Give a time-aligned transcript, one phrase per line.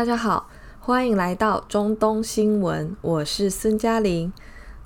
[0.00, 0.48] 大家好，
[0.80, 4.32] 欢迎来到中东新闻，我是孙嘉玲。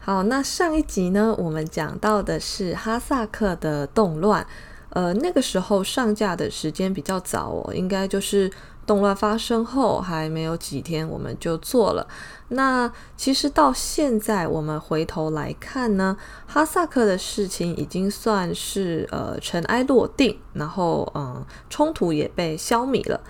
[0.01, 4.45] 好，那上一集呢，我们讲到的是哈萨克的动乱，
[4.89, 8.51] 呃，那个时候上架的时间比较早哦，应该就是
[8.85, 12.09] 动乱发生后还没有几天，我们就做了。
[12.49, 16.17] 那其实到现在，我们回头来看呢，
[16.49, 23.21] 哈萨克的事情已经算是呃尘埃落定，然后嗯、冲突也被消弭了。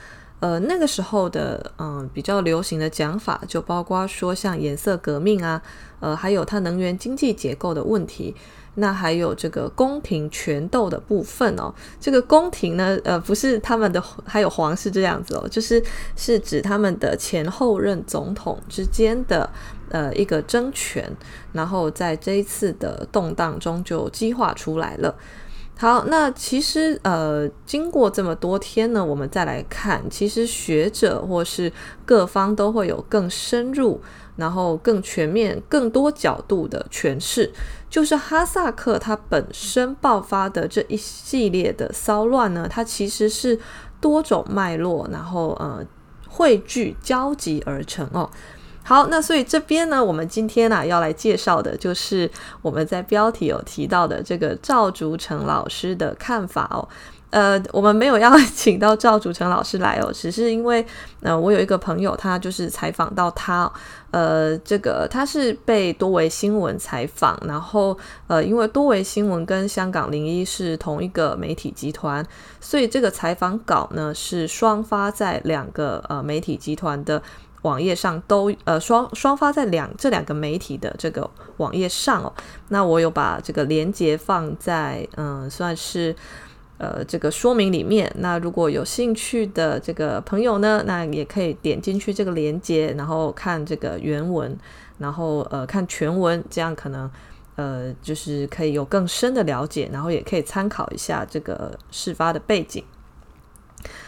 [0.45, 5.63] 呃，那个时候的嗯、比较流行的讲法，就包括说像颜色革命啊，
[6.01, 8.35] 呃，还有它能源经济结构的问题，
[8.75, 11.73] 那还有这个宫廷权斗的部分哦。
[11.99, 15.83] 这个宫廷呢，呃，不是他们的，还有皇室这样子哦，就是
[16.15, 19.49] 是指他们的前后任总统之间的
[19.89, 21.11] 呃一个争权，
[21.55, 25.15] 然后在这一次的动荡中就激化出来了。
[25.77, 31.71] 好，那其实呃，经过这么多天呢，我们再来看，其实学者或是
[32.07, 34.01] 各方都会有更深入、
[34.37, 37.53] 然后更全面、更多角度的诠释。
[37.91, 43.59] 就是哈萨克它本身爆发的这一系列的骚乱呢，它其实是
[44.01, 45.85] 多种脉络，然后呃
[46.29, 48.31] 汇聚交集而成哦。
[48.87, 56.87] 好，那所以这边呢，我们今天呢、要来介绍的就是我们在标题有提到的这个赵竹成老师的看法哦。
[57.31, 60.85] 呃，我们没有要请到赵竹成老师来哦，只是因为
[61.23, 63.69] 呃，我有一个朋友，他就是采访到他，
[64.13, 72.25] 呃，这个他是被多维新闻采访，然后呃，因为多维新闻跟香港零一是同一个媒体集团，
[72.61, 77.21] 所以这个采访稿呢是双发在两个呃媒体集团的。
[77.65, 82.33] 网页上都呃双双发在两这两个媒体的这个网页上哦，
[82.69, 86.15] 那我有把这个连接放在嗯、算是
[86.77, 94.55] 呃这个说明里面，那如果有兴趣的这个朋友呢，那也可以点进去这个连接，然后看这个原文，
[94.99, 97.11] 然后呃看全文，这样可能
[97.57, 102.85] 呃就是可以有更深的了解，然后也可以参考一下这个事发的背景。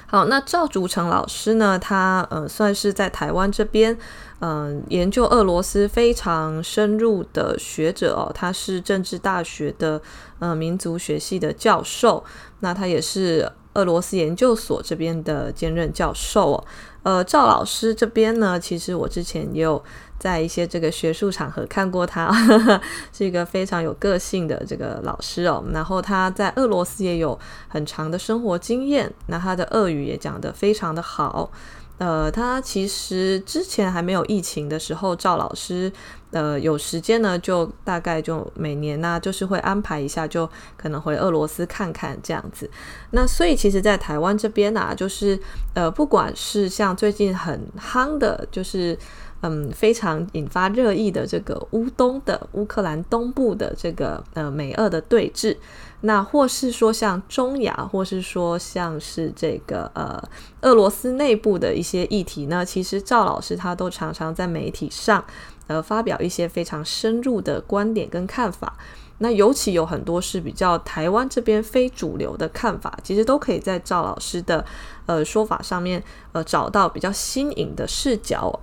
[0.08, 1.76] 好，那赵竹成老师呢？
[1.78, 3.98] 他呃算是在台湾这边，
[4.40, 8.30] 嗯、研究俄罗斯非常深入的学者哦。
[8.32, 10.00] 他是政治大学的
[10.38, 12.22] 呃民族学系的教授，
[12.60, 16.64] 那他也是俄罗斯研究所这边的兼任教授哦。
[17.02, 19.82] 呃，赵老师这边呢，其实我之前也有。
[20.18, 22.32] 在一些这个学术场合看过他，
[23.12, 25.62] 是一个非常有个性的这个老师哦。
[25.72, 27.38] 然后他在俄罗斯也有
[27.68, 31.50] 很长的生活经验，那他的俄语也讲得非常的好。
[31.98, 35.90] 呃，他其实之前还没有疫情的时候，赵老师
[36.30, 42.70] 呃有时间呢，就大概就每年呢，就是会安排一下，就可能回俄罗斯看看这样子。
[43.12, 45.40] 那所以其实，在台湾这边啊，就是
[45.72, 48.98] 呃，不管是像最近很夯的，就是。
[49.48, 55.56] 嗯，非常引发热议的这个乌东的乌克兰东部的这个呃美俄的对峙，
[56.00, 60.20] 那或是说像中亚，或是说像是这个呃
[60.62, 65.24] 俄罗斯内部的一些议题呢，其实赵老师他都常常在媒体上
[65.68, 68.76] 呃发表一些非常深入的观点跟看法。
[69.18, 74.64] 那尤其有很多是比较台湾这边非主流的看法，其实都可以在赵老师的
[75.06, 76.02] 呃说法上面
[76.32, 78.60] 呃找到比较新颖的视角。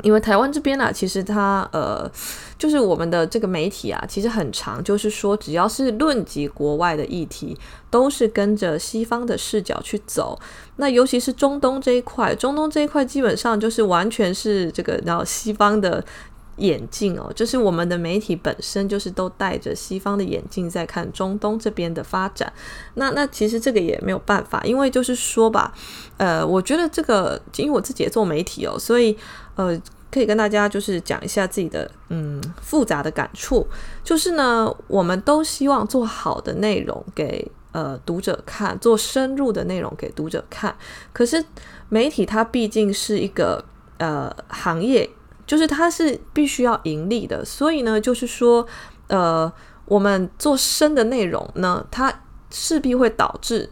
[0.00, 2.10] 因为台湾这边呢、其实它呃，
[2.58, 7.56] 就是我们的这个媒体啊，其实很长，就是说只要是论及国外的议题，
[7.90, 10.38] 都是跟着西方的视角去走。
[10.76, 16.04] 那尤其是中东这一块，中东这一块基本上就是完全是这个然后西方的。
[16.58, 22.52] 眼镜哦，就是我们的媒体本身就是都戴着西方的眼镜在看中东这边的发展。
[22.94, 25.72] 那那其实这个也没有办法，因为就是说吧，
[26.18, 29.16] 呃，我觉得这个因为我自己也做媒体哦，所以
[29.54, 33.66] 呃，可以跟大家就是讲一下自己的嗯复杂的感触。
[34.04, 40.76] 就是呢，我们都希望做好的内容给呃读者看，做深入的内容给读者看。
[41.12, 41.44] 可是
[41.88, 43.64] 媒体它毕竟是一个
[43.98, 45.08] 呃行业。
[45.44, 48.64] 就是它是必须要盈利的，所以呢，就是说，
[49.08, 49.52] 呃，
[49.84, 53.68] 我们做深的内容呢，它势必会导致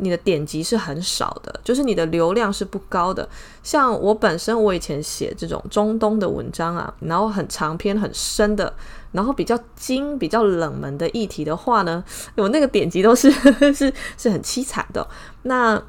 [0.00, 3.28] 你的点击是很少的，就是你的流量是不高的。
[3.62, 8.72] 像我本身，我以前写这种中东的文章啊，然后很长篇、很深的，
[9.12, 12.02] 然后比较精、比较冷门的议题的话呢，
[12.36, 13.30] 我那个点击都是
[13.72, 15.06] 是是很凄惨的。
[15.42, 15.80] 那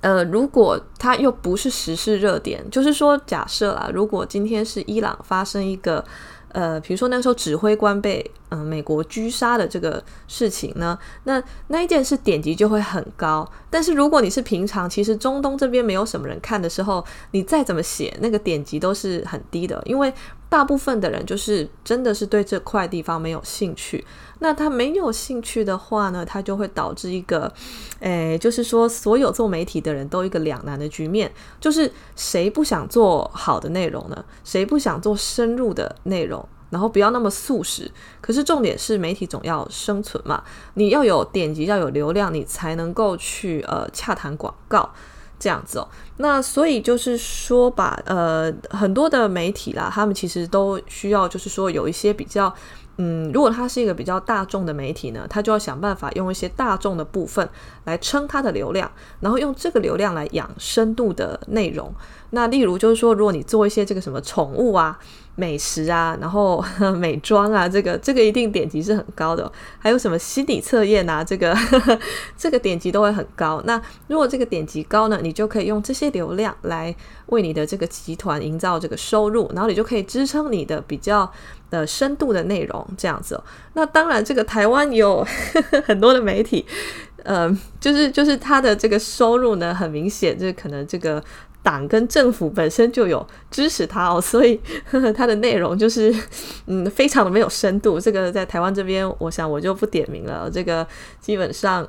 [0.00, 6.02] 呃，如果它又不是时事热点，就是说，假设啦，如果今天是伊朗发生一个，
[6.52, 13.48] 呃，比如说那时候指挥官被嗯美国狙杀的这个事情呢，那那一件事点击就会很高。
[13.68, 20.12] 但是如果你是平常其实中东这边没有什么人看的时候，你再怎么写那个点击都是很低的，因为
[20.48, 24.04] 大部分的人就是真的是对这块地方没有兴趣。
[24.40, 27.52] 那他没有兴趣的话呢，他就会导致一个，
[28.00, 34.24] 诶，就是说所有做媒体的人都一个两难的局面，就是谁不想做好的内容呢？
[34.42, 36.44] 谁不想做深入的内容？
[36.70, 37.90] 然后不要那么速食，
[38.20, 40.42] 可是重点是媒体总要生存嘛，
[40.74, 44.88] 你要有点击，要有流量，你才能够去呃洽谈广告
[45.38, 45.88] 这样子哦。
[46.18, 52.54] 那所以就是说把呃很多的媒体啦，他们其实都需要就是说有一些比较。
[53.02, 57.48] 嗯，如果它是一个比较大众的媒体呢，它就要想办法用一些大众的部分
[57.84, 61.90] 来撑它的流量，然后用这个流量来养深度的内容。
[62.32, 64.98] 那例如就是说，如果你做一些这个什么宠物啊、
[65.34, 66.62] 美食啊，然后
[66.98, 69.50] 美妆啊，这个这个一定点击是很高的。
[69.78, 71.56] 还有什么心理测验啊，这个
[72.36, 73.62] 这个点击都会很高。
[73.64, 76.94] 那如果这个点击高呢，你就可以用这些流量来
[77.28, 81.32] 为你的这个集团营造这个收入，然后你就可以支撑你的比较。
[81.70, 83.40] 的深度的内容这样子，
[83.74, 85.24] 那当然这个台湾有
[85.86, 86.66] 很多的媒体，
[87.22, 91.22] 呃，就是就是他的这个收入呢，很明显就是可能这个
[91.62, 96.14] 党跟政府本身就有支持他哦， 所以呵呵他的内容就是
[96.66, 98.00] 嗯非常的没有深度。
[98.00, 100.86] 这个在台湾这边，我想我就不点名了，这个
[101.20, 101.88] 基本上。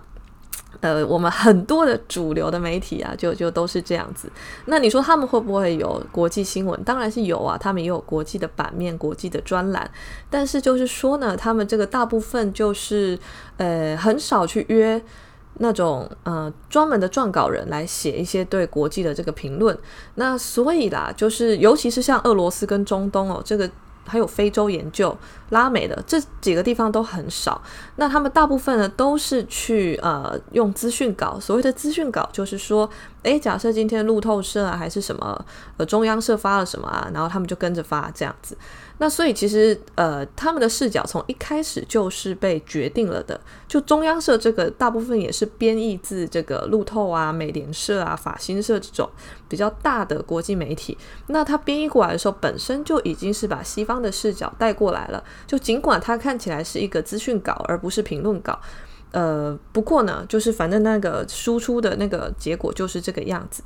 [0.79, 4.31] 呃，我们很多的主流的媒体啊，就就都是这样子。
[4.65, 6.83] 那你说他们会不会有国际新闻？
[6.83, 9.87] 当然是有啊，他们也有国际的版面、国际的专栏。
[10.29, 13.19] 但是就是说呢，他们这个大部分就是
[13.57, 14.99] 呃，很少去约
[15.55, 19.77] 那种呃专门的撰稿人来写一些对国际的这个评论。
[20.15, 23.69] 那所以啦，就是尤其是像俄罗斯跟中东哦，这个。
[24.05, 25.15] 还有非洲研究、
[25.49, 27.61] 拉美的这几个地方都很少。
[27.95, 31.39] 那他们大部分呢都是去呃用资讯稿。
[31.39, 32.89] 所谓的资讯稿就是说，
[33.23, 35.45] 诶，假设今天路透社啊还是什么
[35.77, 38.57] 呃中央社发了什么啊，然后他们就跟着发这样子。
[39.01, 43.41] 那所以其实呃他们的视角从一开始就是被决定了的。
[43.67, 49.09] 就中央社这个大部分也是编译自这个路透啊、美联社啊、法新社这种
[49.49, 50.95] 比较大的国际媒体。
[51.27, 55.23] 那他编译过来的时候，本身就已经是把西方的视角带过来了。
[55.47, 58.59] 就尽管它看起来是一个资讯稿，而不是评论稿。
[59.13, 63.61] 呃，不过呢，就是反正那个输出的那个结果就是这个样子。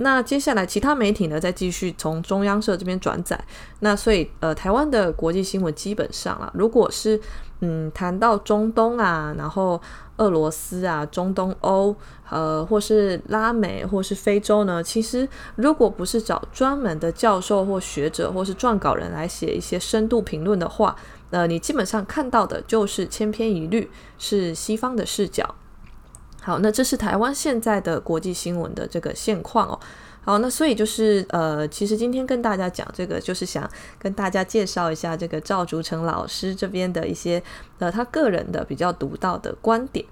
[0.00, 3.38] 那接下来其他媒体呢，再继续从中央社这边转载。
[3.80, 7.20] 那所以呃，台湾的国际新闻基本上啊，如果是
[7.60, 9.80] 嗯谈到中东啊，然后
[10.16, 11.94] 俄罗斯啊、中东欧，
[12.28, 20.96] 呃，或是拉美，或是非洲呢，其实如果不是找专门的教授或学者，或是撰稿人来写一些深度评论的话。
[21.30, 23.88] 呃，你基本上看到的就是千篇一律，
[24.18, 25.54] 是西方的视角。
[26.42, 29.78] 好，那这是台湾现在的国际新闻的这个现况哦。
[30.22, 37.42] 好，那所以就是呃，其实今天跟大家讲这个，就是想跟大家介绍一下这个赵竹成老师这边的一些
[37.78, 40.04] 呃他个人的比较独到的观点。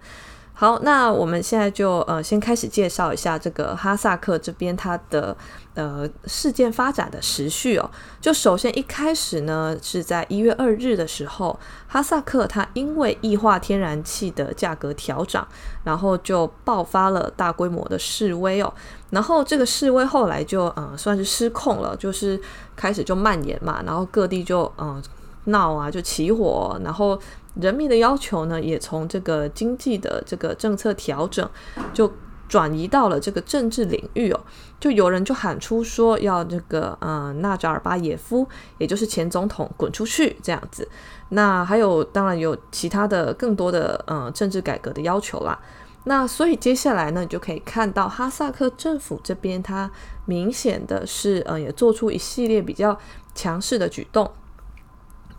[0.61, 5.37] 好，那我们现在就呃先开始介绍一下这个哈萨克这边它的
[5.75, 7.89] 呃事件发展的时序哦。
[8.21, 15.47] 就首先一开始呢是在一月二日的时候，哈萨克它因为液化天然气的价格调涨，
[15.85, 18.75] 然后就爆发了大规模的示威哦。
[19.11, 22.41] 然后这个示威后来就嗯、算是失控了，就是
[22.75, 25.01] 开始就蔓延嘛，然后各地就嗯、
[25.45, 27.17] 闹啊，就起火，然后。
[27.55, 31.49] 人民的要求呢，也从这个经济的这个政策调整，
[31.93, 32.13] 就
[32.49, 34.41] 转移到了这个政治领域哦。
[34.81, 38.47] 就有人就喊出说要这个嗯纳扎尔巴耶夫，
[38.79, 40.89] 也就是前总统滚出去这样子。
[41.31, 45.59] 那还有当然有其他的更多的嗯政治改革的要求啦。
[46.05, 49.91] 那所以接下来呢，你就可以看到哈萨克政府这边，它
[50.25, 52.99] 明显的是嗯也做出一系列比较
[53.35, 54.31] 强势的举动。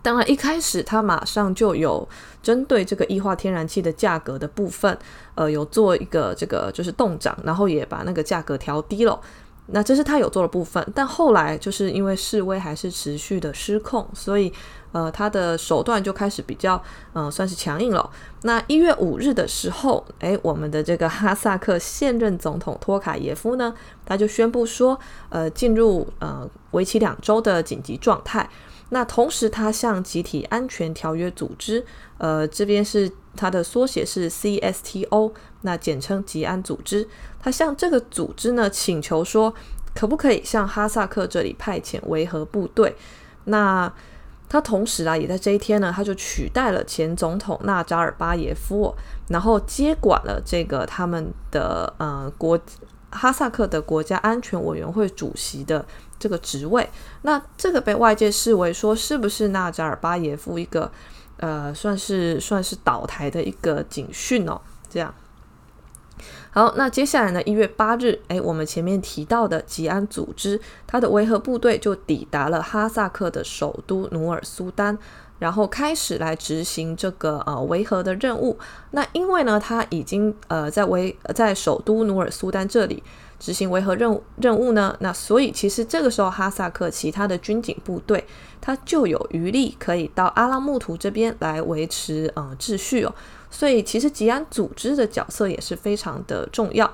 [0.02, 2.08] 当然，一开始他马上就有
[2.42, 4.96] 针对这个液化天然气的价格的部分，
[5.34, 9.20] 呃，有做一个这个就是冻涨，然后也把那个价格调低了。
[9.72, 14.52] 那这是他有做的部分，但后来就是因为示威还是持续的失控，所以
[14.90, 16.74] 呃，他的手段就开始比较
[17.12, 18.10] 嗯、呃，算是强硬了。
[18.42, 23.72] 那一月五日的时候，诶，我们的这个哈萨克现任总统托卡耶夫呢，
[24.04, 28.48] 他就宣布说，呃，进入呃为期两周的紧急状态。
[28.90, 31.84] 那同时，他向集体安全条约组织，
[32.18, 35.32] 呃，这边是它的缩写是 CSTO，
[35.62, 37.08] 那简称集安组织。
[37.40, 39.54] 他向这个组织呢请求说，
[39.94, 42.94] 可不可以向哈萨克这里派遣维和部队？
[43.44, 43.92] 那
[44.48, 48.92] 他同时啊，也在这一天呢，他就取代了前总统纳扎尔巴耶夫，
[49.28, 52.58] 然后接管了这个他们的呃国
[53.10, 55.84] 哈萨克的国家安全委员会主席的
[56.18, 56.88] 这个职位。
[57.22, 60.90] 那这个被外界视为说，是不是纳扎尔巴耶夫一个
[61.38, 64.60] 呃，算是算是倒台的一个警讯哦？
[64.88, 65.14] 这样。
[66.52, 67.40] 好，那接下来呢？
[67.44, 74.98] 一月八日，诶，我们前面提到的吉安组织，它的维和部队就抵达了哈萨克的首都努尔苏丹，
[75.40, 78.56] 然后开始来执行这个呃维和的任务。
[78.92, 83.02] 那因为呢，他已经呃在维在首都努尔苏丹这里
[83.40, 88.24] 执行维和任务任务呢，那所以其实这个时候哈萨克其他的军警部队，
[88.60, 93.12] 它就有余力可以到阿拉木图这边来维持呃秩序哦。
[93.50, 96.88] 所以其实吉安组织的角色也是非常的重要。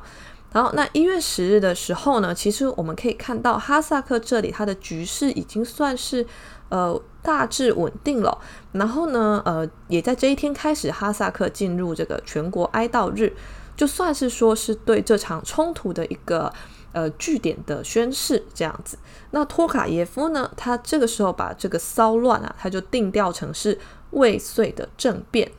[0.53, 6.25] 然后那一月十日的时候呢，其实我们可以看到哈萨克这里它的局势已经算是
[6.71, 8.39] 呃大致稳定了。
[8.71, 13.35] 然后呢，呃也在这一天开始，哈萨克进入这个全国哀悼日，
[13.77, 16.53] 就算是说是对这场冲突的一个
[16.93, 18.97] 呃据点的宣誓这样子。
[19.33, 23.77] 那托卡耶夫呢，他这个时候把这个骚乱啊，他就定调成是
[24.13, 25.51] 未遂的政变。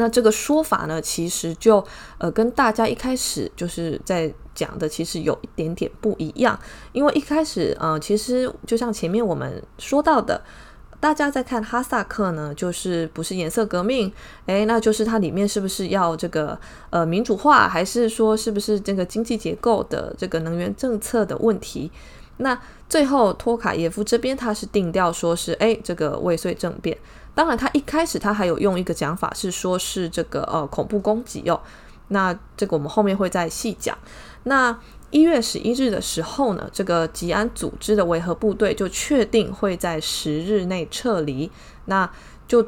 [0.00, 1.84] 那这个说法呢，其实就
[2.18, 6.58] 呃跟大家一开始就是在讲的，其实有一点点不一样。
[6.90, 10.42] 因为一开始，呃，其实就像前面我们说到的，
[10.98, 14.12] 大家在看哈萨克呢，就是不是颜色革命，
[14.46, 16.58] 诶，那就是它里面是不是要这个
[16.90, 21.92] 呃民主化，还是说是不是这个经济结构的这个能源政策的问题？
[22.38, 26.98] 那最后托卡耶夫这边他是定调说是，诶，这个未遂政变。
[27.34, 31.60] 当然，他一开始他还有用一个讲法是说，是这个呃恐怖攻击哦。
[32.08, 33.96] 那这个我们后面会再细讲。
[34.48, 34.76] 那
[35.10, 41.50] 一月十一日的时候呢，这个吉安组织的维和部队就确定会在十日内撤离，
[41.84, 42.10] 那
[42.46, 42.66] 就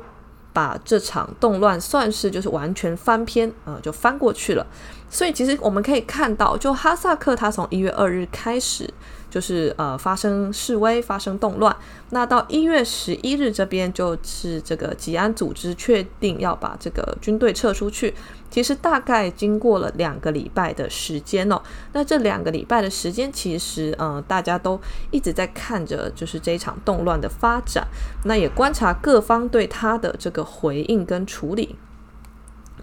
[0.52, 4.66] 把这场动乱算是就是完全翻篇，呃，就翻过去了。
[5.10, 8.88] 所以其实我们可以看到，就哈萨克他从一月二日开始。
[9.30, 11.74] 就是呃发生示威，发生动乱。
[12.10, 18.12] 那到一月十一日这边，就是这个吉安组织确定要把这个军队撤出去。
[18.50, 21.62] 其实大概经过了两个礼拜的时间哦。
[21.92, 24.78] 那这两个礼拜的时间，其实呃大家都
[25.12, 27.86] 一直在看着，就是这一场动乱的发展。
[28.24, 31.76] 那也观察各方对他的这个回应跟处理。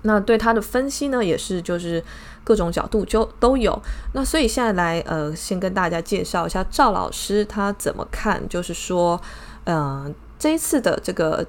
[0.04, 2.02] 那对他的分析呢，也是就是。
[2.48, 3.78] 各种角度就都有，
[4.14, 9.20] 那所以现在来呃，先跟大家介绍一下赵老师他怎么看，就是说，
[9.66, 11.46] 嗯、呃，这一次的这个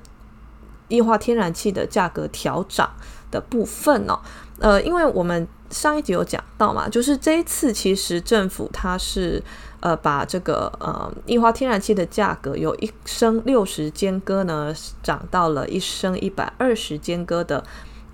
[0.88, 2.90] 液化天然气的价格调涨
[3.30, 4.18] 的部分哦，
[4.58, 9.40] 呃，因为我们上一集有讲到嘛，就是这一次其实政府它是
[9.78, 17.62] 呃把这个呃液化天然气的价格由一升六十间隔呢涨到了一升一百二十间隔的。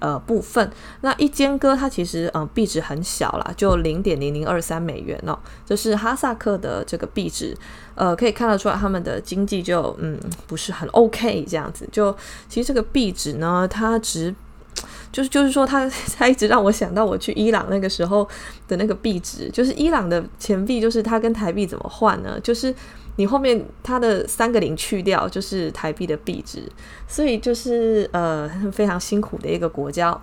[0.00, 0.70] 呃，部分
[1.00, 7.56] 那一尖阁它其实呃币值很小啦，就零点零零二三美元哦，这是哈萨克的这个币值，
[7.94, 11.88] 呃，可以看得出来他们的经济就嗯不是很 OK 这样子。
[11.90, 12.14] 就
[12.48, 14.34] 其实这个币值呢，它值
[15.10, 18.28] 就是就是说它 它一直让我想到我去伊朗那个时候
[18.68, 22.38] 的那个币值，就是伊朗的钱币，就是它跟台币怎么换呢？
[22.40, 22.74] 就是。
[23.16, 26.70] 你后面它的三个零去掉，就是台币的币值，
[27.06, 30.20] 所以就是呃非常辛苦的一个国家。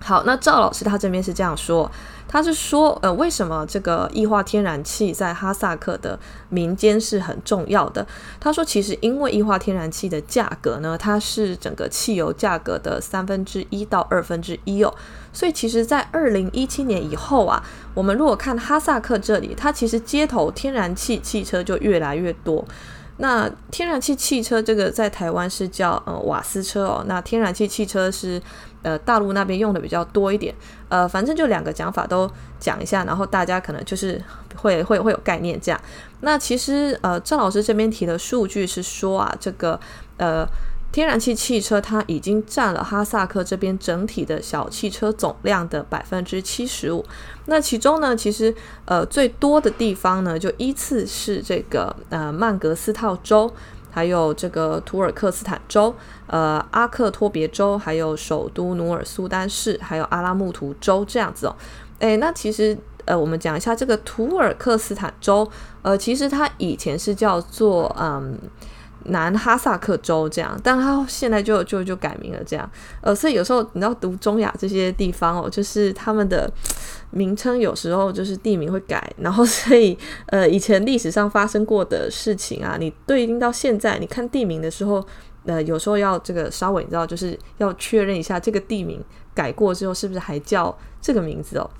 [0.00, 1.90] 好，那赵老师他这边是这样说，
[2.28, 6.18] 他是说呃为什么这个液化天然气在哈萨克的
[6.50, 8.06] 民间是很重要的？
[8.38, 14.94] 他说其实因为液化天然气的价格呢，它是整个汽油价格的三分之一到二分之一哦。
[15.34, 17.60] 所以其实，在二零一七年以后啊，
[17.92, 22.64] 我们如果看哈萨克这里，它其实街头天然气汽车就越来越多。
[23.16, 28.40] 那天然气汽车这个在台湾是叫呃瓦斯车哦，那天然气汽车是
[28.82, 30.54] 呃大陆那边用的比较多一点。
[30.88, 34.22] 呃，反正就两个讲法都讲一下，然后大家可能就是
[34.56, 35.80] 会会会有概念这样。
[36.20, 39.78] 那其实呃赵老师这边提的数据是说啊，这个
[40.16, 40.46] 呃。
[40.94, 47.04] 天然气汽车它已经占了哈萨克这边整体的小汽车总量的百分之七十五。
[47.46, 53.52] 那其中呢，其实呃最多的地方呢，就依次是这个呃曼格斯套州，
[53.90, 55.92] 还有这个土尔克斯坦州，
[56.28, 61.56] 呃阿克托别州，还有首都努尔苏丹市，还有阿拉木图州这样子哦。
[61.98, 65.50] 诶，那其实呃我们讲一下这个土尔克斯坦州，
[65.82, 68.38] 呃其实它以前是叫做嗯。
[69.06, 72.70] 南哈萨克州这样，但他现在就就就改名了这样。
[73.00, 76.50] 呃，所以有时候你知道读中亚这些地方哦，就是他们的
[77.10, 79.96] 名称有时候就是地名会改，然后所以
[80.26, 85.04] 呃以前历史上发生过的事情啊，你对应到现在，你看地名的时候，
[85.44, 89.02] 呃有时候要这个稍微你知道就是要确认一下这个地名
[89.34, 91.70] 改过之后是不是还叫这个名字哦。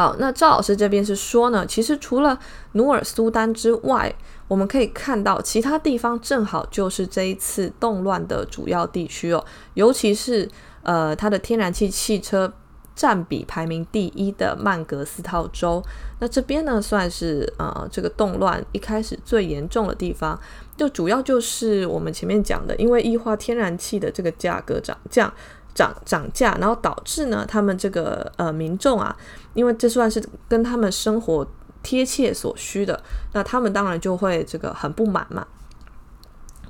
[0.00, 2.38] 好，那赵老师这边是说呢，其实除了
[2.72, 4.10] 努尔苏丹之外，
[4.48, 10.48] 我们可以看到其他地方正好就是这一次动乱的主要地区哦，尤其是
[10.84, 12.50] 呃它的天然气汽车
[12.96, 15.84] 占比排名第一的曼格斯套州，
[16.20, 20.40] 那这边呢算是呃这个动乱一开始最严重的地方，
[20.78, 25.30] 就主要就是我们前面讲的，因为液化天然气的这个价格涨价。
[25.72, 29.16] 涨涨价，然后导致呢，他们这个呃民众啊，
[29.54, 31.46] 因为这算是跟他们生活
[31.82, 33.02] 贴切所需的，
[33.32, 35.46] 那他们当然就会这个很不满嘛。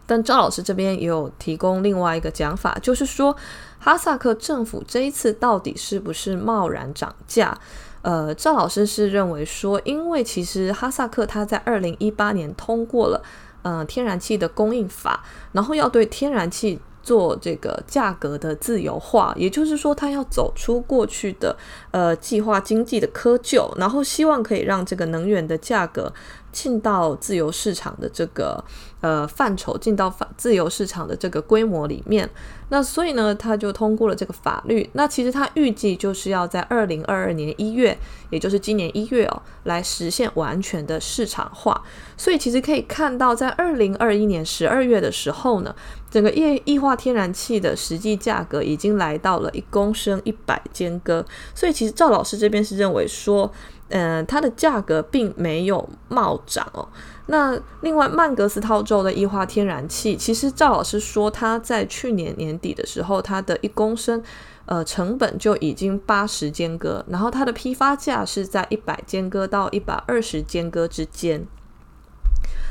[0.07, 3.37] 但赵老师这边也有提供另外一个讲法，就是说
[3.79, 7.57] 哈萨克政府这一次到底是不是贸然涨价？
[8.03, 13.23] 呃，赵老师是认为说，因为其实哈萨克他在二零一八年通过了
[13.63, 15.23] 呃天然气的供应法，
[15.53, 16.81] 然后要对天然气。
[17.11, 21.57] 做这个价格的自由化，也就是说，他要走出过去的
[21.91, 26.13] 呃计划经济的窠臼，然后希望可以让这个能源的价格
[26.53, 28.63] 进到自由市场的这个
[29.01, 32.29] 呃范畴，进到自由市场的这个规模里面。
[32.69, 34.89] 那所以呢，他就通过了这个法律。
[34.93, 37.99] 那其实他预计就是要在二零二二年一月，
[38.31, 41.83] 也就是今年一月哦，来实现完全的市场化。
[42.17, 45.75] 所以其实可以看到，在二零二一年十二月的时候呢，
[46.09, 51.25] 整个液液化天然气的实际价格已经来到了一公升一百间隔。
[51.55, 53.51] 所以其实赵老师这边是认为说，
[53.89, 56.89] 嗯、呃，它的价格并没有冒涨哦。
[57.31, 64.21] 那另外，曼格斯套州的液化天然气，其实赵老师说，他在去年年底的时候，它的一公升，
[64.67, 71.47] 呃，成本就已经八十间隔，然后它的批发价是在一百间隔到一百二十间隔之间。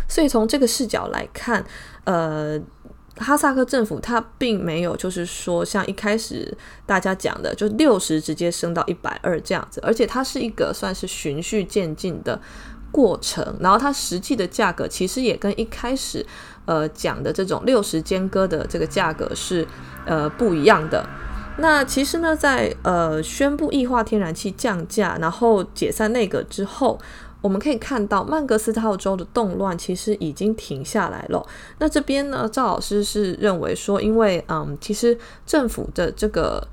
[0.10, 1.66] 所以从这个视角来看，
[2.04, 2.60] 呃，
[3.16, 12.42] 哈萨克政府它并没有就是说像一开始大家讲的，就六十直接升到一百二这样子，而且它是一个算是循序渐进的。
[12.92, 16.26] 过程，然后它实际的价格其实也跟一开始
[16.66, 19.68] 呃讲的这种六十间隔的这个价格是
[20.06, 21.06] 呃不一样的。
[21.58, 27.00] 那其实呢，在呃宣布液化天然气降价，然后解散内阁之后，
[27.42, 31.46] 我们可以看到曼格斯套州的动乱其实已经停下来了。
[31.80, 36.68] 那这边呢，赵老师是认为说，因为嗯，其实政府的这个。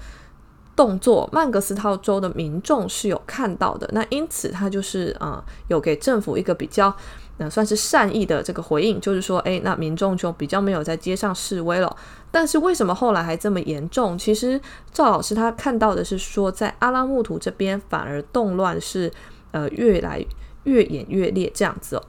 [0.76, 6.94] 动作，曼格斯套州的民众是有看到的，那因此他就是啊、呃，有给政府一个比较，
[7.38, 11.96] 呃，算是善意的这个回应，就是说，诶，那民众就比较没有在街上示威了。
[12.30, 14.18] 但是为什么后来还这么严重？
[14.18, 14.60] 其实
[14.92, 19.10] 赵老师他看到的是说，在阿拉木图这边反而动乱是
[19.52, 20.22] 呃越来
[20.64, 22.02] 越演越烈这样子哦。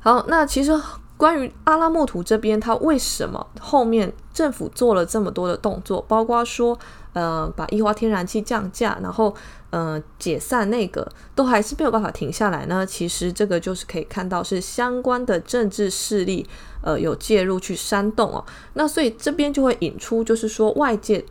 [0.00, 0.78] 好，那其实。
[1.16, 6.78] 关于阿拉木图这边，他为什么后面政府做了这么多的动作，包括说，
[7.14, 9.34] 呃，把液化天然气降价，然后，
[9.70, 12.84] 呃，解散内阁，都还是没有办法停下来呢？
[12.84, 16.46] 其实这个就是可以看到是相关的政治势力，
[16.82, 18.44] 呃，有介入去煽动哦。
[18.74, 21.24] 那所以这边就会引出，就是说外界，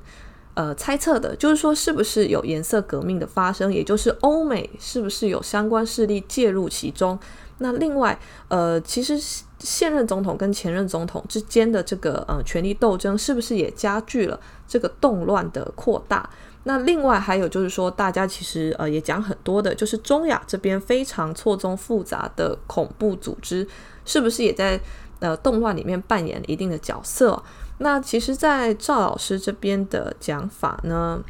[0.55, 7.19] 呃，猜测的，就是说是不是有颜色革命的发生，也就是欧美是不是有相关势力介入其中？
[7.59, 9.17] 那另外，呃，其实
[9.59, 16.29] 现任总统跟前任总统之间的这个呃权力斗争，是不是也加剧了这个动乱的扩大？
[16.63, 23.67] 那另外还有就是说，大家其实呃也讲很多的，就是中亚这边非常错综复杂的恐怖组织，
[24.03, 24.79] 是不是也在
[25.19, 27.41] 呃动乱里面扮演一定的角色？
[27.77, 31.21] 那其实，在赵老师这边的讲法呢，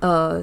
[0.00, 0.42] 呃。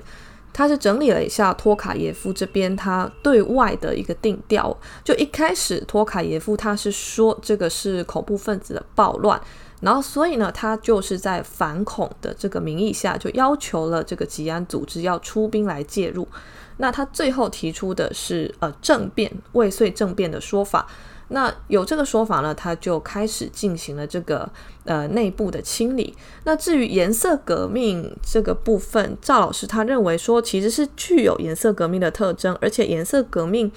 [0.53, 9.39] 他是整理了一下托卡耶夫这边他对外的一个定调，就一开始托卡耶夫他是说这个是恐怖分子的暴乱，
[9.81, 16.27] 然后所以呢，他就是在反恐的这个名义下，就要求了这个吉安组织要出兵来介入。
[16.77, 20.87] 那他最后提出的是呃政变未遂政变的说法。
[21.29, 24.49] 那有这个说法呢，他就开始进行了这个
[24.85, 26.15] 呃内部的清理。
[26.45, 33.71] 那至于颜色革命这个部分，赵老师他认为说其实是具有颜色革命的特征，而且颜色革命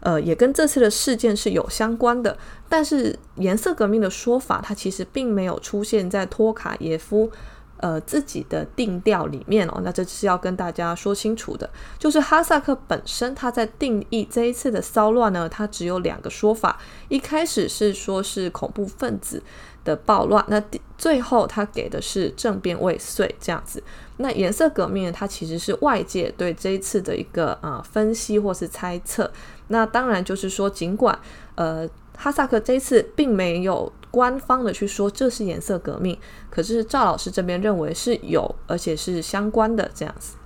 [0.00, 2.36] 呃也跟这次的事件是有相关的。
[2.68, 7.30] 但是颜色革命的说法，它其实并没有出现在托卡耶夫
[7.78, 19.42] 呃自己的定调里面哦，那这是要跟大家说清楚的，就是哈萨克本身他在定义这一次的骚乱呢，它只有两个说法，一开始是说是恐怖分子
[19.84, 20.62] 的暴乱，那
[20.96, 23.82] 最后他给的是政变未遂这样子。
[24.16, 29.30] 那颜色革命它其实是外界对这一次的一个呃分析或是猜测。
[29.68, 31.16] 那当然就是说，尽管
[31.54, 33.92] 呃哈萨克这一次并没有。
[34.10, 36.18] 官方的去说这是颜色革命，
[36.50, 40.36] 可是赵老师这边认为是有，而且是相关的这样子。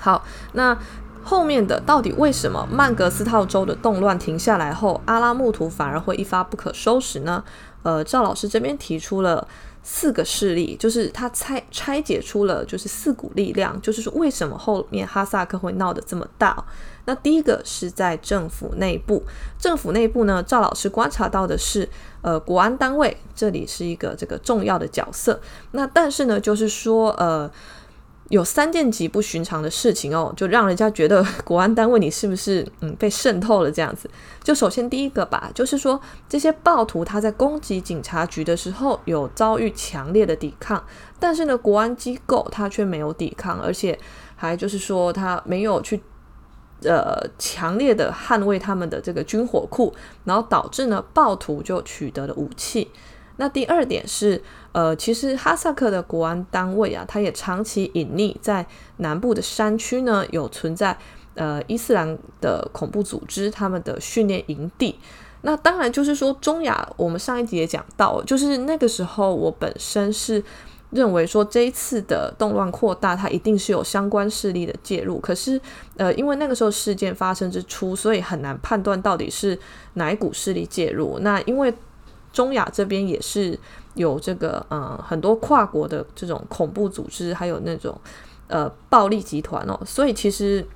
[0.00, 0.78] 好，那
[1.22, 7.42] 后面的到底为什么曼格斯套州的动乱停下来后，阿拉木图反而会一发不可收拾呢？
[7.82, 9.46] 呃，赵老师这边提出了。
[9.84, 16.64] 四个势力，就是他拆拆解出了就是四股力量，就是说为什么后面哈萨克会闹得这么大？
[17.04, 19.22] 那第一个是在政府内部，
[19.58, 21.88] 政府内部呢，赵老师观察到的是，
[22.22, 25.38] 呃，国安单位这里是一个这个重要的角色。
[25.72, 27.50] 那但是呢，就是说，呃。
[28.30, 34.08] 有三件极不寻常的事情哦，就让人家觉得 国安单位你是不是嗯被渗透了这样子？
[34.42, 40.82] 就首先第一个吧，就是说这些暴徒他在攻击警察局的时候有遭遇强烈的抵抗，
[41.20, 43.98] 但是呢，国安机构他却没有抵抗，而且
[44.36, 46.02] 还就是说他没有去
[46.82, 52.90] 呃强烈的捍卫他们的这个军火库，然后导致呢暴徒就取得了武器。
[53.36, 54.40] 那第二点是，
[54.74, 60.98] 呃，其实哈萨克的国安单位啊，它也长期隐匿在南部的山区呢，有存在
[61.36, 64.98] 呃伊斯兰的恐怖组织他们的训练营地。
[65.42, 70.42] 那当然就是说中亚，我们上一集也讲到，就是那个时候我本身是
[70.90, 75.20] 认为说这一次的动乱扩大，它一定是有相关势力的介入。
[75.20, 75.60] 可是
[75.96, 79.56] 呃，因为那个时候事件发生之初，所以很难判断到底是
[79.92, 81.18] 哪一股势力介入。
[81.20, 81.72] 那因为
[82.32, 83.58] 中亚这边也是
[83.94, 87.98] 有这个呃很多跨国的这种恐怖组织，还有那种
[88.48, 90.66] 呃暴力集团哦，所以其实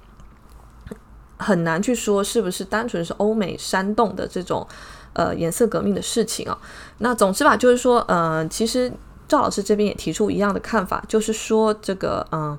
[1.37, 4.67] 很难去说是不是单纯是欧美煽动的这种
[5.13, 6.57] 呃颜色革命的事情哦。
[6.99, 8.93] 那总之吧，就是说呃，其实
[9.29, 12.59] 赵老师这边也提出一样的看法，就是说这个嗯。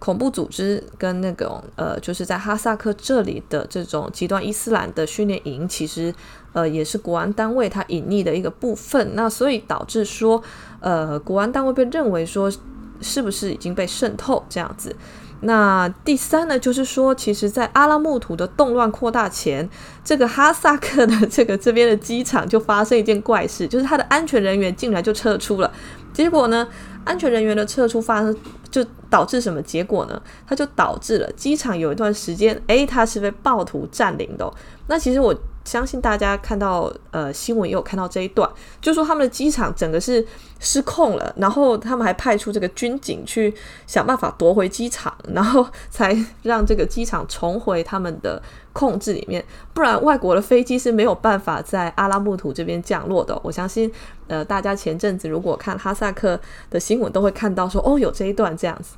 [0.00, 6.10] 恐怖组织跟那种呃，就是在哈萨克这里的这种极端伊斯兰的训练营，其实
[6.52, 9.14] 呃也是国安单位它隐匿的一个部分。
[9.14, 10.42] 那所以导致说，
[10.80, 12.50] 呃，国安单位被认为说
[13.00, 14.94] 是不是已经被渗透这样子。
[15.42, 19.66] 那第三呢，就是说，其实，在阿拉木图的动乱扩大前，
[20.04, 25.72] 这个哈萨克的这个这边的机场就发生一件怪事，就是他的安全人员竟然就撤出了。
[26.12, 26.68] 结果呢，
[27.06, 28.36] 安全人员的撤出发生，
[28.70, 30.22] 就导致什么结果呢？
[30.46, 34.52] 它就导致了机场有一段时间，诶，它是被暴徒占领的。
[34.88, 35.34] 那其实我。
[35.64, 38.48] 相信大家看到呃新闻也有看到这一段，
[38.80, 40.26] 就说他们的机场整个是
[40.58, 43.54] 失控了，然后他们还派出这个军警去
[43.86, 48.42] 想办法夺回机场，然后才让这个机场重回他们的
[48.72, 49.44] 控制里面。
[49.74, 53.38] 不然外国的飞机是没有办法在阿拉木图这边降落的。
[53.44, 53.90] 我相信
[54.26, 58.96] 呃大家前阵子如果看哈萨克的新闻都会看到说哦有这一段这样子。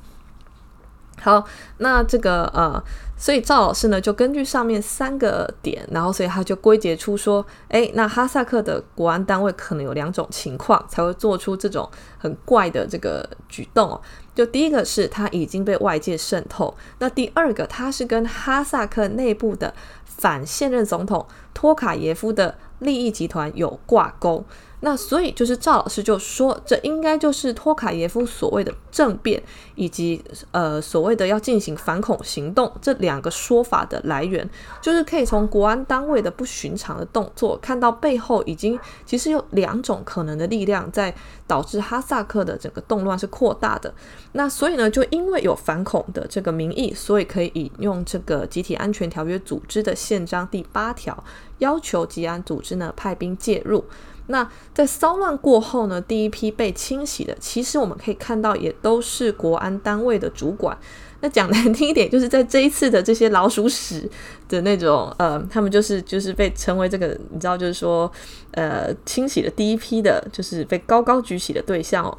[1.23, 1.41] 好，
[1.77, 2.83] 那这个呃，
[3.15, 14.01] 所以赵老师呢就根据上面三个点，然后所以他就归结出说，诶，那哈萨克的国安单位可能有两种情况才会做出这种很怪的这个举动哦。
[14.35, 24.43] 就第一个是他已经被外界渗透，那第二个他是跟哈萨克内部的反现任总统托卡耶夫的利益集团有挂钩。
[24.85, 29.41] 那所以就是赵老师就说，这应该就是托卡耶夫所谓的政变，
[29.75, 34.47] 以及呃所谓的要进行反恐行动这两个说法的来源，
[34.81, 41.15] 就是可以从国安单位的不寻常的动作看到背后已经其实有两种可能的力量在
[41.47, 43.93] 导致哈萨克的整个动乱是扩大的。
[44.33, 51.23] 那所以呢，就因为有反恐的这个名义，所以可以引用这个集体安全条约组织的宪章第八条，
[51.59, 53.85] 要求集安组织呢派兵介入。
[54.27, 60.77] 那在骚乱过后呢，第一批被清洗的，其实我们可以看到，也都是国安单位的主管。
[61.19, 64.09] 那讲难听一点，就是在这一次的这些老鼠屎
[64.49, 68.11] 的那种，呃，他们就是就是被称为这个，你知道，就是说，
[68.51, 72.17] 呃，清洗的第一批的，就是被高高举起的对象哦。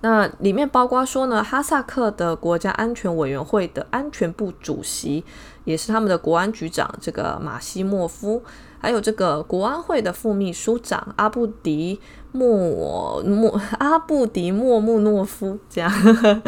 [0.00, 5.24] 那里面包括说呢，哈萨克的国家安全委员会的安全部主席，
[5.64, 8.42] 也是他们的国安局长，这个马西莫夫。
[8.82, 12.00] 还有这个国安会的副秘书长阿布迪
[12.32, 16.42] 莫莫阿布迪莫穆诺夫，这样呵呵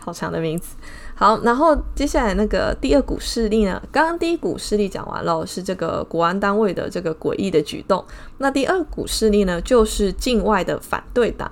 [0.00, 0.76] 好长的名字。
[1.16, 3.82] 好，然后接下来那个第二股势力呢？
[3.90, 8.04] 刚刚第一股势力讲完了，是这个国安单位的这个诡异的举动。
[8.38, 11.50] 那第二股势力呢，就是境外的反对党。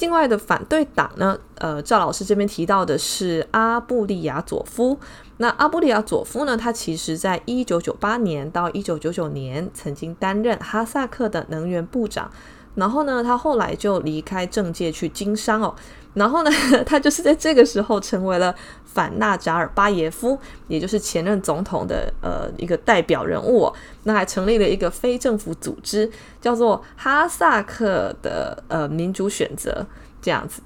[0.00, 4.98] 境外的反对党呢，呃，赵老师这边提到的是阿布利亚佐夫。
[5.36, 12.30] 那阿布利亚佐夫呢，他其实在一九九八年到一九九九年曾经担任哈萨克的能源部长。
[12.76, 15.74] 然后呢，他后来就离开政界去经商哦。
[16.14, 16.50] 然后呢，
[16.86, 18.54] 他就是在这个时候成为了
[18.92, 23.72] 反纳扎尔巴耶夫，也就是前任总统的呃一个代表人物。
[24.04, 29.86] 那还成立了一个非政府组织，叫做哈萨克的呃民主选择
[30.20, 30.62] 这样子。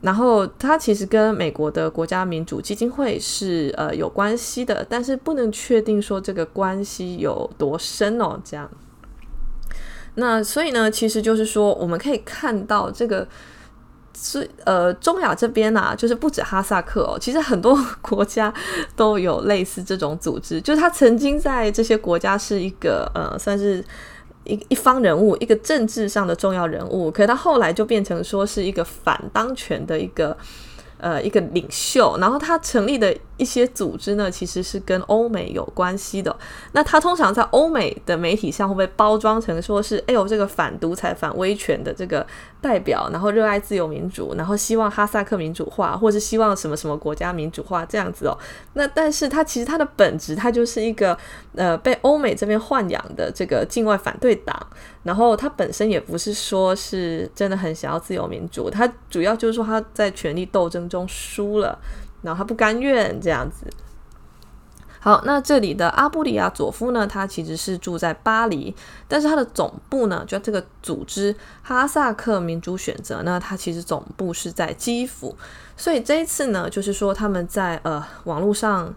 [0.00, 8.40] 然后他其实跟美国的国家民主基金会是呃有关系的，但是不能确定说这个关系有多深哦。
[8.44, 8.70] 这样。
[10.14, 13.26] 那所以呢，其实就是说，我们可以看到这个
[14.20, 18.52] 是呃，中亚这边啊，就是不止哈萨克哦，其实很多国家
[18.96, 23.84] 都有类似这种组织，就是他曾经在这些国家是一个呃，算是
[24.44, 30.36] 一一方人物，一个政治上的重要人物，可是他后来就变成说是一个反当权的一个。
[31.00, 36.36] 呃，一个领袖，然后他成立的一些组织呢，其实是跟欧美有关系的。
[36.72, 42.26] 那他通常在欧美的媒体上会被包装成说是，哎呦，这个反独裁、反威权的这个
[42.60, 48.36] 代表，然后热爱自由民主，然后希望哈萨克民主化，或是希望什么什么国家民主化这样子哦。
[48.74, 51.16] 那但是他其实他的本质，他就是一个
[51.54, 54.54] 呃被欧美这边豢养的这个境外反对党。
[55.04, 61.78] 然后他本身也不是说是真的很想要自由民主，他主要就是说他在权力斗争中输了，
[62.22, 63.66] 然后他不甘愿这样子。
[65.00, 68.74] 好，那这里的阿布里亚佐夫呢，他其实是住在巴黎，
[69.06, 75.36] 但是他的总部呢，就这个组织哈萨克民主选择呢，他其实总部是在基辅，
[75.76, 78.94] 所以这一次呢，就是说他们在呃网络上。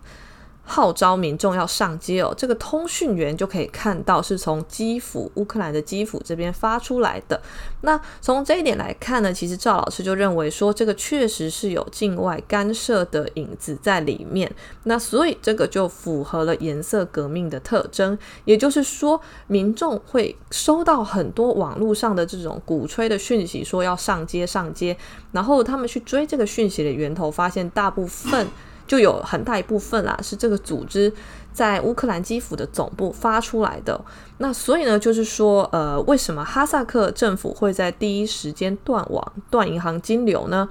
[0.63, 7.41] 号召民众要上街哦，这个通讯员就可以看到是从基辅，乌克兰的基辅这边发出来的。
[7.82, 14.50] 那从这一点来看呢，其实赵老师就认为说，这个确实是有境外干涉的影子在里面。
[14.84, 24.95] 那所以这个就符合了颜色革命的特征，也就是说，民众会收到很多网络上的这种鼓吹的讯息，说要上街上街，
[25.32, 28.47] 然后他们去追这个讯息的源头，发现大部分。
[28.91, 31.13] 就有很大一部分啦，是这个组织
[31.54, 34.04] 在乌克兰基辅的总部发出来的。
[34.39, 40.67] 那所以呢，就是说，呃，为什么哈萨克政府会在第一时间断网、断银行金流呢？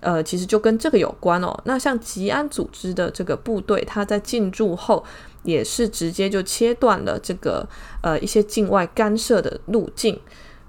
[0.00, 1.54] 呃，其实就跟这个有关哦。
[1.64, 5.04] 那像吉安组织的这个部队，他在进驻后
[5.42, 7.68] 也是直接就切断了这个
[8.00, 10.18] 呃一些境外干涉的路径。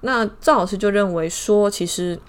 [0.01, 2.19] 那赵老师就认为说，其实。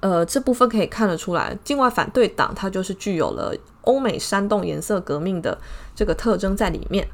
[0.00, 5.56] 呃，这部分可以看得出来，境外反对党它就是具有了欧美煽动颜色革命的
[5.94, 7.06] 这个特征在里面。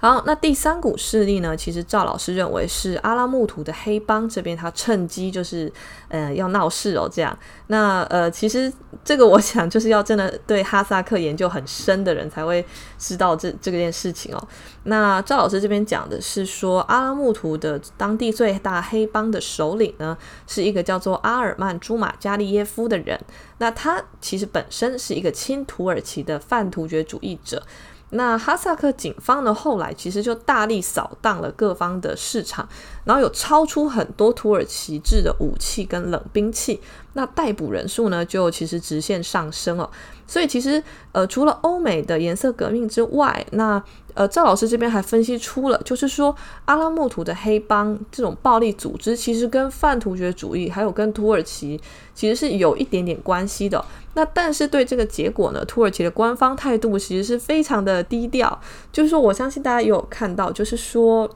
[0.00, 1.56] 好，那第三股势力呢？
[1.56, 5.72] 其实赵老师认为是阿拉木图的黑帮这边，他趁机就是
[6.06, 7.36] 呃要闹事哦，这样。
[7.66, 8.72] 那呃，其实
[9.04, 12.64] 这个我想就是要真的对哈萨克研究很深的人才会
[12.96, 14.48] 知道这这件事情哦。
[14.84, 23.20] 那赵老师这边讲的是说，阿拉木图的当地最大黑帮的首领呢，是一个叫做阿尔曼朱马加利耶夫的人。
[23.58, 27.60] 那他其实本身是一个亲土耳其的泛突厥主义者。
[28.10, 32.66] 那哈萨克警方呢，后来其实就大力扫荡了各方的市场，
[33.04, 36.80] 然后有超出很多土耳其制的武器跟冷兵器，
[37.12, 39.90] 那逮捕人数呢就其实直线上升哦。
[40.26, 43.82] 所以其实呃，除了欧美的颜色革命之外，那
[44.18, 51.80] 呃，赵老师这边还分析出了，就是说阿拉木图的黑帮这种暴力组织，其实跟泛突厥主义还有跟土耳其
[52.16, 53.84] 其实是有一点点关系的。
[54.14, 58.60] 那但是对这个结果呢，土耳其的官方态度其实是非常的低调。
[58.90, 61.30] 就是说，我相信大家也有看到，就是说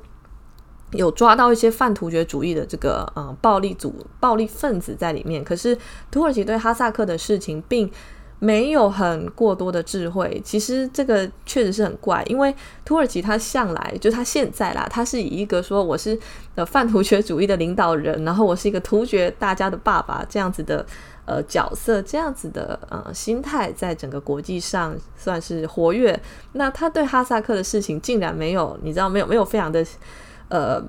[0.90, 5.44] 有抓到一些泛突厥主义的这个呃暴力组、暴力分子在里面。
[5.44, 5.78] 可是
[6.10, 7.88] 土耳其对哈萨克的事情并
[8.42, 10.42] 没有很过多的智慧。
[10.44, 16.18] 其实这个确实是很怪，因为土耳其他向来就他现在啦，他是以一个说我是
[16.56, 20.84] 呃泛突厥主义的领导人，然后我是一个突厥大家的爸爸这样子的。
[21.24, 26.20] 呃，角色这样子的呃心态，在整个国际上算是活跃。
[26.54, 29.86] 那他对哈萨克的事情竟然没有，你知道没有没有非常的
[30.48, 30.82] 呃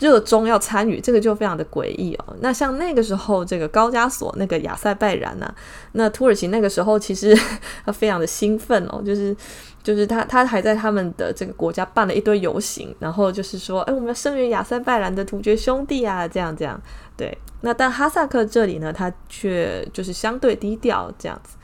[0.00, 2.36] 热衷要参与，这个就非常的诡异哦。
[2.40, 5.54] 那像那个时候，这个高加索那个亚塞拜然呐、啊，
[5.92, 7.38] 那土耳其那个时候其实
[7.84, 9.36] 他非常的兴奋哦， 就是
[9.82, 16.80] 就是他他还在他们的这个国家办了一堆游行，然后就是说，哎，我们要声援亚塞拜然的突厥兄弟啊，这样这样，
[17.16, 17.36] 对。
[17.60, 21.56] 那但哈萨克这里呢，他却就是相对低调这样子。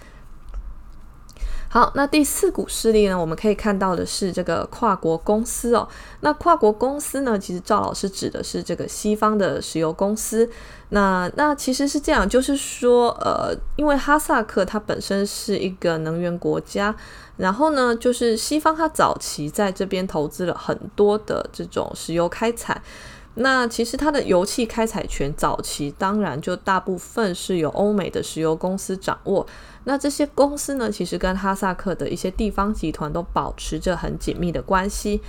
[1.77, 5.87] 好，那第四股势力呢，我们可以看到的是这个跨国公司哦。
[6.21, 10.49] 那跨国公司呢，其实赵老师指的是这个西方的石油公司。
[10.89, 16.97] 那那其实是这样，就是说，呃，因为哈萨克它本身是一个能源国家，
[17.37, 22.81] 然后呢，就是西方它早期在这边投资了很多的这种石油开采。
[23.39, 29.47] 那其实它的油气开采权早期当然就大部分是由欧美的石油公司掌握。
[29.89, 35.21] 那这些公司呢，其实跟哈萨克的一些地方集团都保持着很紧密的关系。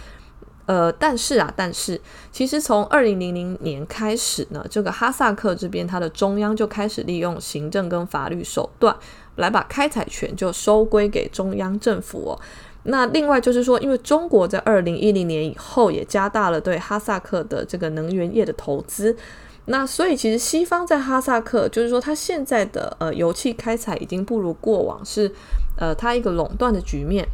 [0.65, 8.93] 呃，但是啊，但是其实从二零零零年开始呢，这个哈萨克这边它的中央就开始利用行政跟法律手段
[9.35, 12.39] 来把开采权就收归给中央政府哦。
[12.83, 19.15] 那另外就是说，因为中国在二零一零年以后也加大了对哈萨克的这个能源业的投资，
[19.67, 25.31] 那所以其实西方在哈萨克就是说，它现在的呃油气开采已经不如过往是
[25.77, 27.27] 呃它一个垄断的局面，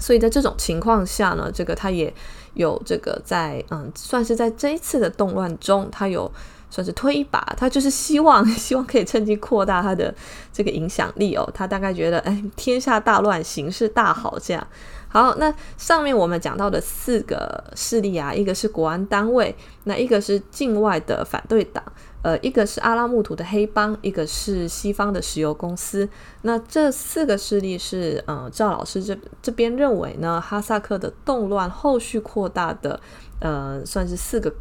[0.00, 2.12] 所以在这种情况下呢，这个它也
[2.54, 6.30] 有这个在嗯算是在这一次的动乱中，它有。
[6.70, 10.14] 算是推一把，他就是希望希望可以趁机扩大他的
[10.52, 11.50] 这个影响力哦。
[11.54, 14.66] 他大概觉得，哎，天下大乱，形势大好，这样。
[15.08, 21.82] 好，那上面我们讲到的四个势力啊，一个是国安单位，那一个是境外的反对党，
[22.22, 26.08] 呃，一个是阿拉木图的黑帮，一个是西方的石油公司。
[26.42, 33.00] 那这四个势力是，呃，赵老师这这边认为呢，哈萨克的动乱后续扩大的，
[33.40, 34.52] 呃，算是四个。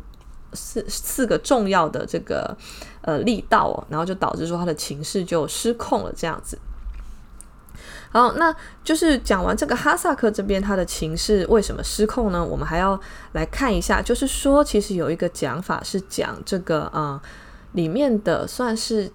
[0.54, 2.58] 四四个重要的这个
[3.02, 6.58] 呃力道哦，然后就导致说他的情势就失控了这样子。
[8.12, 12.44] 好，那就是讲完这个哈萨克这边他的情势为什么失控呢？
[12.44, 13.00] 我们还要
[13.34, 17.22] 来看一下，就是说其实有一个讲法是讲这个啊、
[17.74, 19.12] 里面的算是。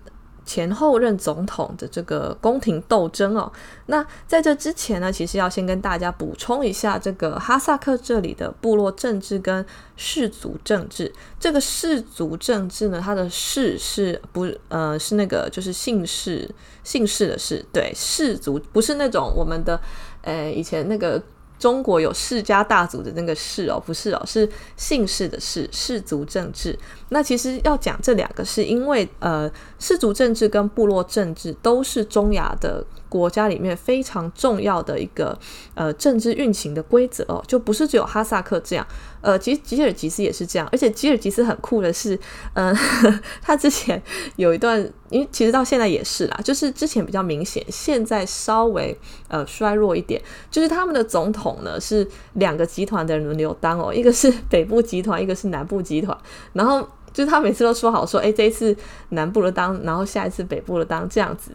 [0.53, 3.51] 前后任总统的这个宫廷斗争哦，
[3.87, 9.65] 那在这之前呢，其实要先跟大家补充一下这个哈萨克这里的部落政治跟
[9.97, 11.11] 氏族政治。
[11.41, 16.47] 这个氏族政治呢，它的氏是不呃是那个就是姓氏
[16.85, 19.81] 姓氏的氏，对，氏族不是那种我们的
[20.21, 21.23] 呃以前那个。
[21.63, 26.77] 中国有世家大族的那个氏哦，不是哦，是姓氏的氏，氏族政治。
[27.11, 29.49] 那其实要讲这两个，是因为呃，
[29.79, 35.39] 氏族政治跟部落政治都是中亚的国家里面非常重要的一个
[35.75, 38.85] 呃政治运行的规则哦，就不是只有哈萨克这样。
[39.23, 42.15] 呃，其实吉尔吉斯也是这样，而且吉尔吉斯很酷的是，
[42.55, 44.03] 嗯、呃， 他之前
[44.37, 48.95] 有一段，因为其实到现在也是啦，就是之前比较明显，现在稍微
[49.29, 56.17] 呃衰弱一点，就是他们的总统呢是两个集团的轮流当哦，一个是北部集团，一个是南部集团，
[56.53, 56.81] 然后
[57.13, 58.77] 就是他每次都说好说，哎，这一次
[59.11, 61.53] 南部的当，然后下一次北部的当这样子。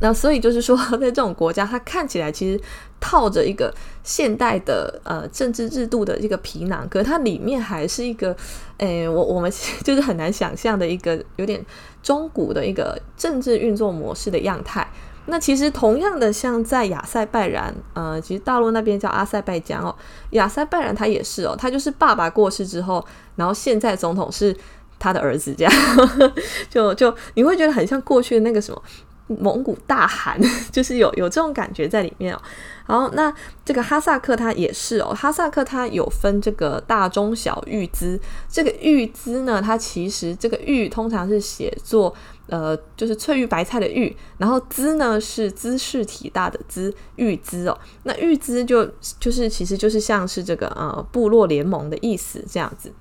[0.00, 2.60] 那所以就是说， 在这种国家，它看起来其实
[3.00, 8.36] 套着一个现代的呃政治制度的一个皮囊，可它里面还是一个，
[8.78, 9.50] 诶，我我们
[9.82, 11.64] 就是很难想象的一个有点
[12.02, 14.86] 中古的一个政治运作模式的样态。
[15.26, 19.94] 那其实同样的，像在亚塞拜然，呃，其实大陆那边叫阿塞拜疆哦，
[20.30, 23.02] 亚塞拜然它也是哦，它就是爸爸过世之后，
[23.36, 24.54] 然后现在总统是
[24.98, 25.72] 他的儿子，这样
[26.68, 28.82] 就就你会觉得很像过去的那个什么。
[29.26, 30.38] 蒙古大汗
[30.70, 32.40] 就是有有这种感觉在里面哦。
[32.86, 33.32] 好，那
[33.64, 38.20] 这个哈萨克它也是哦，哈萨克它有分这个大中小玉兹。
[38.48, 42.14] 这个玉兹呢，它其实这个玉通常是写作
[42.46, 47.78] 呃，就是翠玉白菜的玉，然后兹呢是姿势体大的兹，玉兹哦。
[48.02, 48.84] 那玉兹就
[49.18, 52.92] 就是其实就是像是这个呃部落联盟的意思这样子。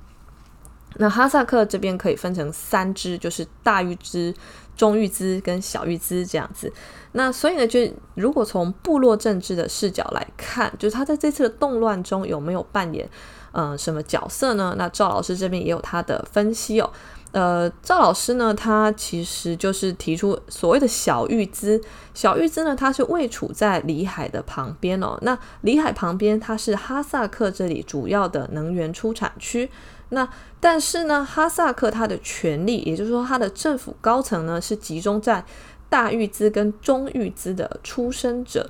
[0.98, 4.32] 那哈萨克这边可以分成三支，就是大玉兹、
[4.76, 6.72] 中域兹跟小域兹这样子。
[7.14, 7.80] 那所以呢，就
[8.16, 13.08] 如果从部落政治的视角来看，就是他在这次的动乱中有没有扮演
[13.52, 14.74] 呃什么角色呢？
[14.78, 16.92] 那赵老师这边也有他的分析哦。
[17.34, 21.82] 呃，赵老师呢，他其实就是提出所谓的小玉兹。
[22.14, 25.18] 小玉兹呢，它是位处在里海的旁边哦。
[25.24, 29.68] 那里海旁边，它是哈萨克这里主要的能源出产区。
[30.10, 35.44] 那但是呢，哈萨克它的权力，也就是说它的政府高层呢，是集中在
[35.90, 38.70] 大玉兹跟中玉兹的出生者，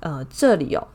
[0.00, 0.88] 呃，这里哦。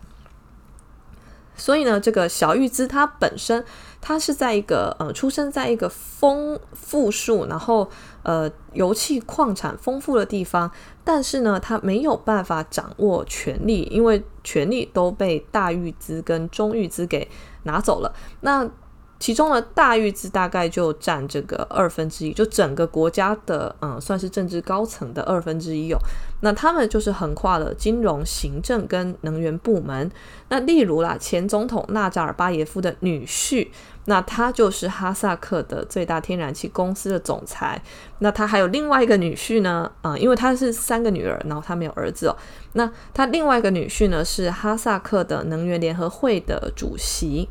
[1.56, 3.64] 所以呢，这个小玉兹它本身，
[4.02, 7.90] 它是在一个呃，出生在一个丰富庶，然后
[8.24, 10.70] 呃，油气矿产丰富的地方，
[11.04, 17.28] 但是呢，它没有办法掌握权力，因为权力都被大玉兹跟中玉兹给
[17.64, 18.14] 拿走了。
[18.42, 18.70] 那
[19.18, 25.98] 其中呢，大玉兹大概就占这个二分之一，就整个国家的嗯，算是政治高层的二分之一哦。
[26.42, 30.12] 那他们就是横跨了金融、行政跟能源部门。
[30.50, 33.70] 那例如啦，前总统纳扎尔巴耶夫的女婿，
[34.04, 37.82] 那他就是哈萨克的最大天然气公司的总裁。
[38.20, 42.36] 那他还有另外一个女婿呢，啊、因为他是三个女儿，然后他没有儿子哦。
[42.74, 47.48] 那他另外一个女婿呢，是哈萨克的能源联合会的主席。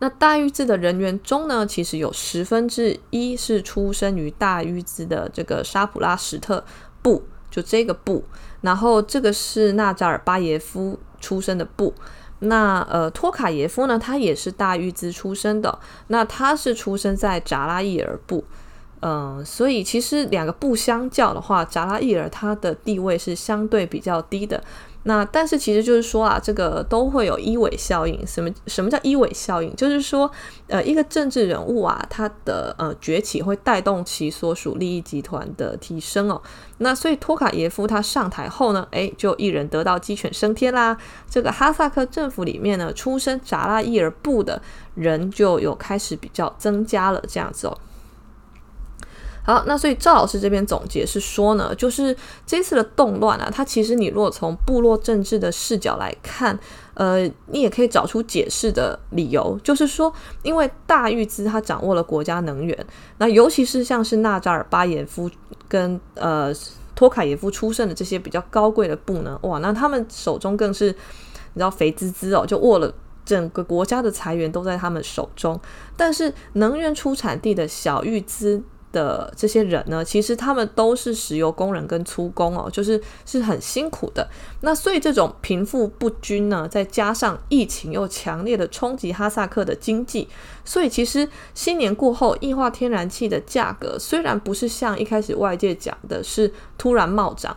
[0.00, 6.64] 那大玉兹的人员中呢，其实有十分之一是出生于大玉兹的这个沙普拉什特
[7.02, 8.24] 部，就这个部。
[8.60, 11.94] 然后这个是纳扎尔巴耶夫出生的部。
[12.40, 15.78] 那呃，托卡耶夫呢，他也是大玉兹出生的。
[16.06, 18.44] 那他是出生在扎拉伊尔部。
[19.00, 24.62] 嗯、所以其实两个部相较的话，扎拉伊尔他的地位是相对比较低的。
[25.04, 28.26] 那但是其实就是说啊，这个都会有一尾效应。
[28.26, 29.74] 什么什么叫一尾效应？
[29.74, 30.30] 就是说，
[30.66, 36.42] 呃，一个政治人物啊，他的呃崛起会带动其所属利益集团的提升哦。
[36.78, 40.98] 那所以托卡耶夫他上台后呢，诶，就一人得到鸡犬升天啦。
[41.30, 44.60] 这个哈萨克政府里面呢，出身扎拉伊尔部的
[44.94, 47.78] 人就有开始比较增加了这样子哦。
[49.48, 56.58] 好，那所以赵老师这边总结是说呢，就是这次的动乱啊，它其实你如果从部落政治的视角来看，
[56.92, 62.86] 呃，你也可以找出解释的理由，就是说，因为大玉兹他掌握了国家能源，
[63.16, 65.30] 那尤其是像是纳扎尔巴耶夫
[65.66, 66.52] 跟呃
[66.94, 70.94] 托卡耶夫出身的这些比较高贵的部呢，哇，那他们手中更是你
[71.54, 72.92] 知道肥滋滋哦，就握了
[73.24, 75.58] 整个国家的财源都在他们手中，
[75.96, 78.62] 但是能源出产地的小玉兹。
[78.92, 84.28] 的这些人呢，其实他们都是石油工人跟粗工哦，就是是很辛苦的。
[84.62, 90.28] 那所以这种贫富不均呢，再加上疫情又强烈的冲击哈萨克的经济，
[90.64, 97.56] 所以其实新年过后，液化天然气的价格虽然不是像一开始外界讲的是突然冒涨，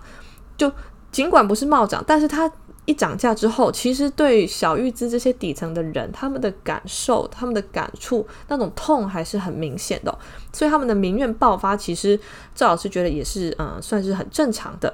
[0.58, 0.72] 就
[1.12, 2.52] 尽管不是冒涨，但是它。
[2.86, 10.18] 一涨价之后，其实对小玉资这些底层的人，他们的感受、他们的感触，那种痛还是很明显的。
[10.52, 12.20] 所以他们的民怨爆发，其实
[12.56, 14.94] 赵老师觉得也是，嗯，算是很正常的。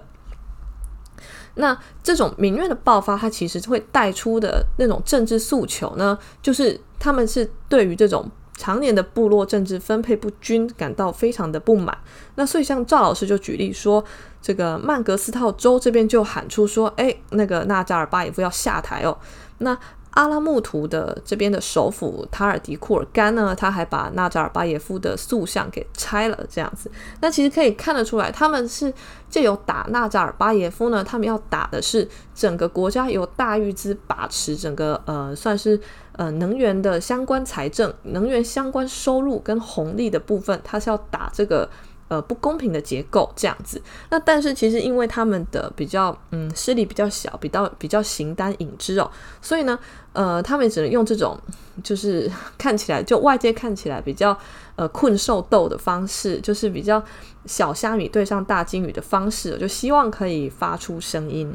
[1.55, 8.29] 那这种民怨的爆发，它其实会带出的那种政治诉求呢，就是他们是对于这种。
[8.57, 11.97] 常年的部落政治分配不均，感到非常的不满。
[12.35, 14.03] 那所以像赵老师就举例说，
[14.41, 19.17] 这个曼格斯套州这边就喊出说，哎，那个纳扎尔巴耶夫要下台哦。
[19.59, 19.77] 那
[20.11, 26.89] 阿拉木图的这边的首府塔尔迪库尔干呢，他还把纳扎尔巴耶夫的塑像给拆了，这样子。
[27.21, 28.91] 那其实可以看得出来，他们是
[29.29, 35.79] 借由打纳扎尔巴耶夫呢，他们要打的是整个国家由大玉兹把持整个呃，算是
[36.17, 41.69] 呃能源的相关财政、能源相关收入跟红利的部分，它是要打这个。
[42.09, 49.11] 呃，不公平的结构这样子，那但是其实因为他们的比较，嗯，势力比较小，比较比较形单影只哦，
[49.41, 49.77] 所以呢，
[50.13, 51.37] 呃，他们只能用这种
[51.83, 54.33] 就是 看起来就外界看起来比较
[54.77, 57.03] 呃困兽斗的方式，就是比较
[57.45, 61.53] 小虾米对上大鲸鱼的方式，就希望可以发出声音。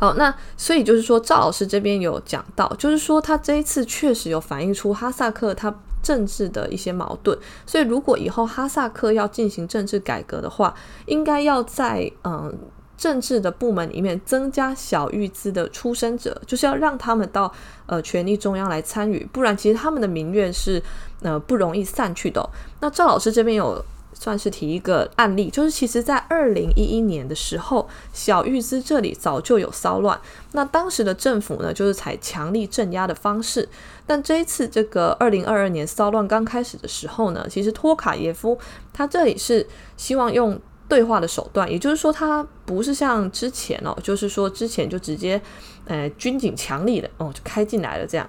[0.00, 5.72] 好，那所以就是说，赵老师这边有讲到，就是说他这一次确实有反映出哈萨克他。
[6.02, 10.74] 政治的一些矛盾，所以如果以后哈萨克要进行政治改革的话，
[11.04, 12.50] 应该要在嗯
[12.96, 17.52] 政治的部门里面增加小玉兹的出身者，就是要让他们到
[17.84, 20.82] 呃权力中央来参与，不然其实他们的民怨是
[21.20, 22.48] 呃不容易散去的。
[22.80, 23.84] 那赵老师这边有。
[24.20, 30.20] 算是提一个案例，就是其实在二零一一年的时候，小玉兹这里早就有骚乱。
[30.52, 33.66] 那当时的政府呢，就是采强力镇压的方式。
[34.06, 38.58] 但这一次这个二零二二年骚乱刚开始的时候呢，其实托卡耶夫
[38.92, 39.66] 他这里是
[39.96, 45.40] 希望用对话的手段，也就是说，他不是像之前哦，就是说之前就直接
[45.86, 48.28] 呃军警强力的哦就开进来了这样。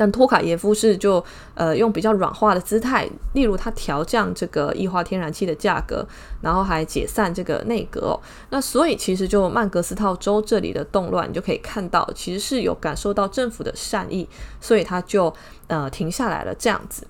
[0.00, 1.22] 但托卡耶夫是就
[1.54, 6.02] 呃用比较软化的姿态，例如他调降这个液化天然气的价格，
[6.40, 8.18] 然后还解散这个内阁。
[8.48, 14.26] 那所以其实就曼格斯套州这里的动乱，你就可以看到其实是有感受到政府的善意，
[14.58, 15.30] 所以他就
[15.66, 17.06] 呃停下来了这样子。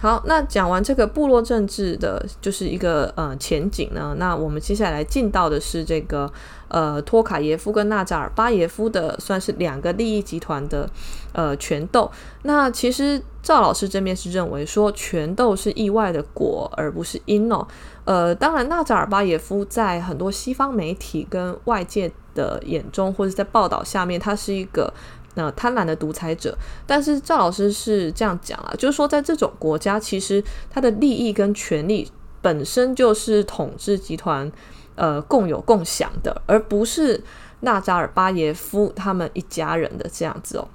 [0.00, 4.14] 好，那讲完这个部落政治的，就是一个呃前景呢。
[4.16, 6.32] 那我们接下来进到的是这个
[6.68, 10.88] 呃托卡耶夫跟纳扎尔巴耶夫的，算是两个利益集团的
[11.32, 12.08] 呃权斗。
[12.42, 17.66] 那其实赵老师这边是认为说，权斗是意外的果，而不是因哦。
[18.04, 24.94] 呃，当然纳扎尔巴耶夫在很多西方媒体跟外界的眼中，或者在报道下面，他是一个。
[25.38, 26.56] 呃贪婪的独裁者。
[26.86, 32.10] 但是赵老师是这样讲啊，就是说在这种国家，其实他的利益跟权力
[32.42, 34.50] 本身就是统治集团
[34.96, 37.22] 呃共有共享的，而不是
[37.60, 40.68] 纳扎尔巴耶夫他们一家人的这样子哦。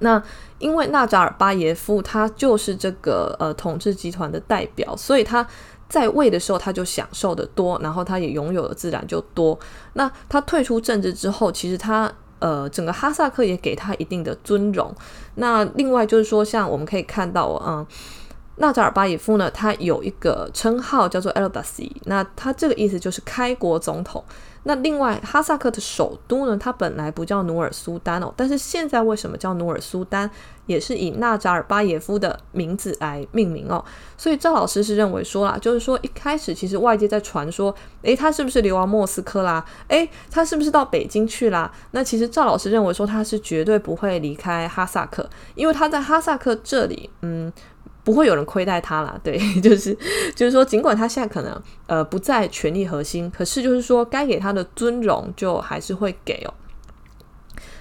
[0.00, 0.22] 那
[0.58, 5.46] 因为纳扎尔巴耶夫他就是这个呃统治集团的代表，所以他
[5.88, 9.58] 在位的时候他就享受的多，然后他也拥有的自然就多。
[9.94, 14.94] 那他退出政治之后，其实他呃整个哈萨克也给他一定的尊荣。
[15.36, 17.86] 那另外就是说，像我们可以看到，嗯。
[18.60, 24.24] 纳扎尔巴耶夫呢，他有一个称号叫做 Elbasi，那他这个意思就是开国总统。
[24.68, 30.30] 那另外哈萨克的首都呢，它本来不叫努尔苏丹哦，但是现在为什么叫努尔苏丹，
[30.66, 33.82] 也是以纳扎尔巴耶夫的名字来命名哦。
[34.18, 39.64] 所以赵老师是认为说啦，就是说一开始其实外界在传说，诶，他是不是流亡莫斯科啦？
[39.88, 41.72] 诶，他是不是到北京去啦？
[41.92, 47.50] 那其实赵老师认为说他是绝对不会离开哈萨克，因为他在哈萨克这里，嗯。
[48.04, 49.96] 不会有人亏待他啦，对， 就是
[50.34, 56.54] 就是说，尽管他现在可能呃不在权力核心，可是就是说，该给他的尊荣就还是会给哦。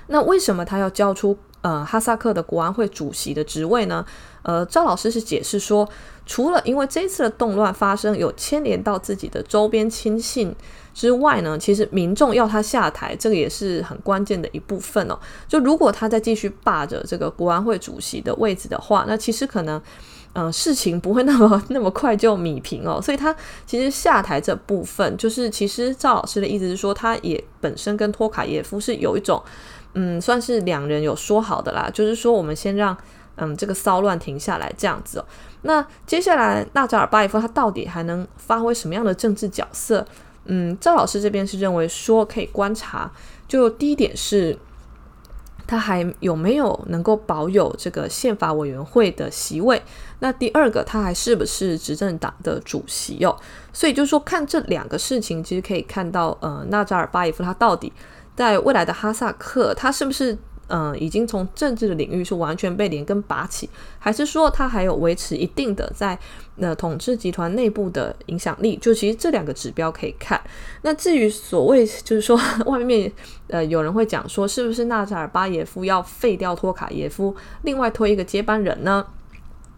[0.07, 4.05] 那为什么他要交出呃哈萨克的国安会主席的职位呢？
[4.43, 5.87] 呃，赵老师是解释说，
[6.25, 10.55] 除了因为这次的动乱发生有牵连到自己的周边亲信
[10.93, 15.19] 之外呢，其实民众要他下台，这个也是很关键的一部分哦。
[15.47, 19.81] 就如果他再继续霸着这个国安会主席的位置的话，那其实可能。
[20.33, 23.35] 呃，事情不会那么 那么快就米平哦，所以他
[23.65, 29.41] 其实下台这部分，就是其实赵老师的意思是说，他也本身跟托卡耶夫是有一种，
[29.99, 32.95] 嗯，算是两人有说好的啦，就是说我们先让
[33.35, 35.25] 嗯这个骚乱停下来这样子哦。
[35.63, 40.05] 那接下来纳扎尔巴耶夫他到底还能发挥什么样的政治角色？
[40.45, 43.11] 嗯，赵老师这边是认为说可以观察，
[43.47, 44.57] 就第一点是。
[45.69, 49.83] 他还有没有能够保有这个宪法委员会的席位？
[50.19, 53.35] 那第二个，他还是不是执政党的主席哦？
[53.73, 57.91] 所以就是说，看这两个事情，其实可以看到，呃，纳扎尔巴耶夫他到底
[58.38, 60.38] 在未来的哈萨克，他是不是？
[60.69, 66.19] 嗯、已经从政治的领域是完全被连根拔起，还是说他还有维持一定的在
[66.57, 68.75] 呃统治集团内部的影响力？
[68.75, 70.38] 就其实这两个指标可以看。
[70.81, 73.09] 那至于所谓就是说外面
[73.47, 79.07] 呃有人会讲说，是不是纳扎尔巴耶夫要废掉托卡耶夫，另外推一个接班人呢？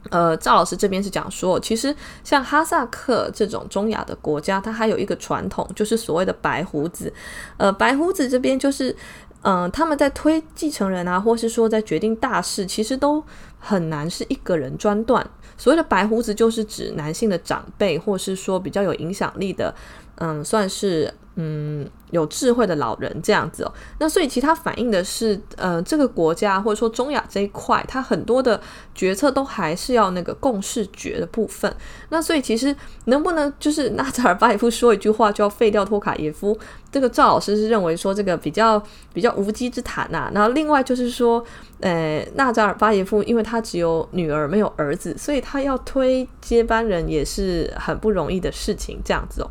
[0.10, 7.14] 呃，赵老师这边是讲说，其实像哈萨克这种中亚的国家，它还有一个传统，就是所谓的白胡子。
[7.58, 8.96] 呃，白胡子这边就是。
[9.42, 13.24] 嗯、他们在推继承人啊，或是说在决定大事，其实都
[13.58, 15.26] 很难是一个人专断。
[15.58, 19.74] 所谓的白胡子，就是指男性的长辈，或是说比较有影响力的，
[20.16, 21.14] 嗯，算是。
[21.42, 28.60] 嗯，有智慧的老人这样子哦，那所以其他反映的是，呃，这个国家或者说中亚这一块，它很多的
[28.94, 31.74] 决策都还是要那个共识决的部分。
[32.10, 32.76] 那所以其实
[33.06, 36.58] 能不能就是纳扎尔巴耶夫说一句话就要废掉托卡耶夫，
[36.92, 38.82] 这个赵老师是认为说这个比较
[39.14, 41.42] 比较无稽之谈呐、然后另外就是说，
[41.80, 49.50] 呃，纳扎尔巴耶夫因为他只有女儿没有儿子，所以他要推接班人也是很不容易的事情，这样子哦。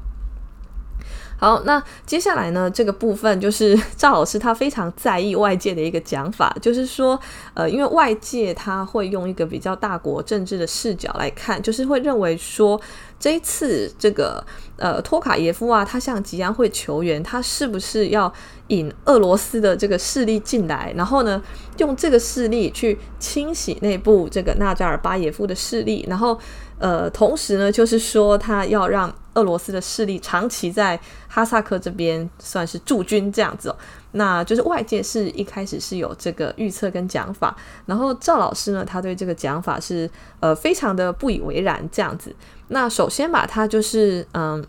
[1.41, 7.19] 好，那接下来呢，这个部分就是 赵老师他非常在意外界的一个讲法，就是说，
[7.55, 12.81] 呃，因为外界他会用一个比较大国政治的视角来看，就是会认为说，
[13.21, 14.45] 这一次这个
[14.79, 18.33] 呃托卡耶夫啊，他向吉安会求援，他是不是要
[18.67, 21.41] 引俄罗斯的这个势力进来，然后呢，
[21.77, 26.37] 用这个势力去清洗内部这个纳扎尔巴耶夫的势力，然后。
[26.81, 33.77] 呃，同时呢，就是说他要让俄罗斯的势力长期在哈萨克这边算是驻军这样子哦。
[34.13, 40.11] 那就是外界是一开始是有这个预测跟讲法，然后赵老师呢，他对这个讲法是
[40.41, 42.35] 呃非常的不以为然这样子。
[42.69, 44.65] 那首先吧，他就是嗯。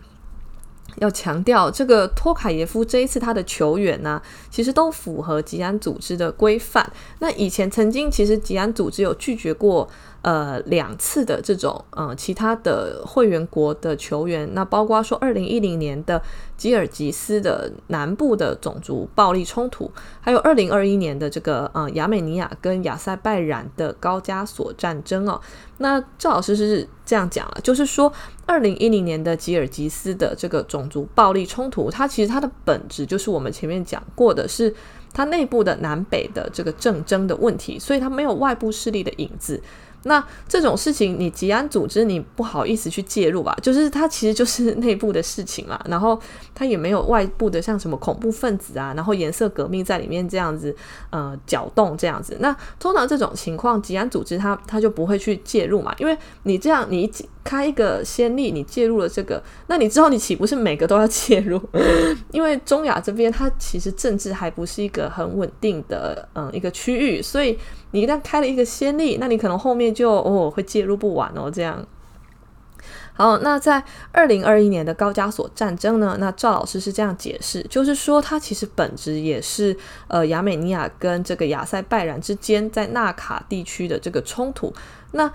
[0.96, 6.84] 要强调，这个托卡耶夫这一次他的球员呢，其实都符合吉安组织的规范。
[7.20, 9.88] 那以前曾经其实吉安组织有拒绝过
[10.22, 16.22] 呃两次的这种呃其他的会员国的球员，那包括说二零一零年的
[16.56, 19.90] 吉尔吉斯的南部的种族暴力冲突，
[20.20, 25.40] 还有二零二一年的这个呃亚美尼亚跟亚塞拜然的高加索战争哦。
[25.78, 28.12] 那赵老师是这样讲了，就是说，
[28.44, 34.74] 二零一零年的吉尔吉斯的这个种族暴力冲突，它其实它的本质就是我们前面讲过的是
[35.14, 39.62] 它内部的南北的这个政争的问题，所以它没有外部势力的影子。
[40.04, 43.56] 那这种事情，你吉安组织你不好意思去介入吧？
[43.62, 46.18] 就是它其实就是内部的事情嘛，然后
[46.54, 50.74] 它也没有外部的像什么恐怖分子啊，然后颜色革命在里面这样子
[51.10, 52.36] 呃搅动这样子。
[52.40, 57.10] 那通常这种情况，吉安组织它它就不会去介入嘛，因为你这样你
[57.42, 61.60] 开一个先例，你介入了这个，那你之后你岂不是每个都要介入？
[62.32, 67.58] 因为中亚这边它其实政治还不是一个很稳定的嗯一个区域，所以
[67.92, 71.86] 你一旦开了一个先例，那你可能后面就哦会介入不完哦这样。
[73.12, 79.76] 好，那在二零二一年的高加索战争呢，那赵老师是这样解释，就是说它其实本质也是
[80.08, 84.72] 呃亚美尼亚跟这个亚塞拜然之间在纳卡地区的这个冲突，
[85.12, 85.30] 那。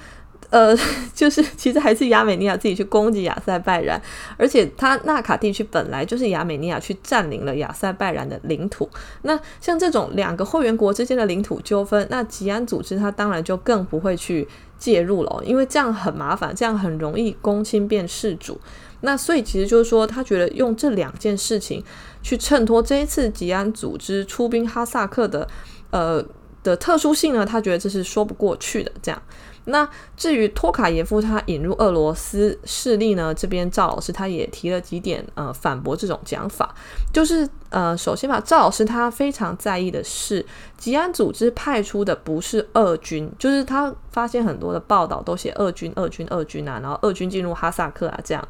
[0.51, 0.77] 呃，
[1.13, 4.01] 就是其实还是亚美尼亚自己去攻击亚塞拜然，
[4.37, 8.89] 而且他纳卡地区本来就是亚美尼亚去占领了亚塞拜然的领土。
[9.23, 18.59] 那像这种两个会员国之间的领土纠纷，那吉安组织他当然就更不会去介入了，因为这样很麻烦，这样很容易攻亲变事主。
[19.01, 21.83] 那所以其实就是说，他觉得用这两件事情
[22.23, 25.47] 去衬托这一次吉安组织出兵哈萨克的
[25.91, 26.23] 呃
[26.63, 29.21] 的特殊性呢，他觉得这是说不过去的，这样。
[29.65, 33.33] 那至于托卡耶夫他引入俄罗斯势力呢？
[33.33, 36.73] 这边赵老师他也提了几点呃反驳这种讲法，
[37.11, 40.45] 就是呃首先吧，赵老师他非常在意的是
[40.77, 48.47] 吉安组织派出的不是俄军，就是他发现很多的报道都写俄军、俄军、俄军啊，然后俄军进入哈萨克啊这样。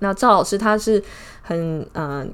[0.00, 1.02] 那赵老师他是
[1.42, 2.30] 很嗯、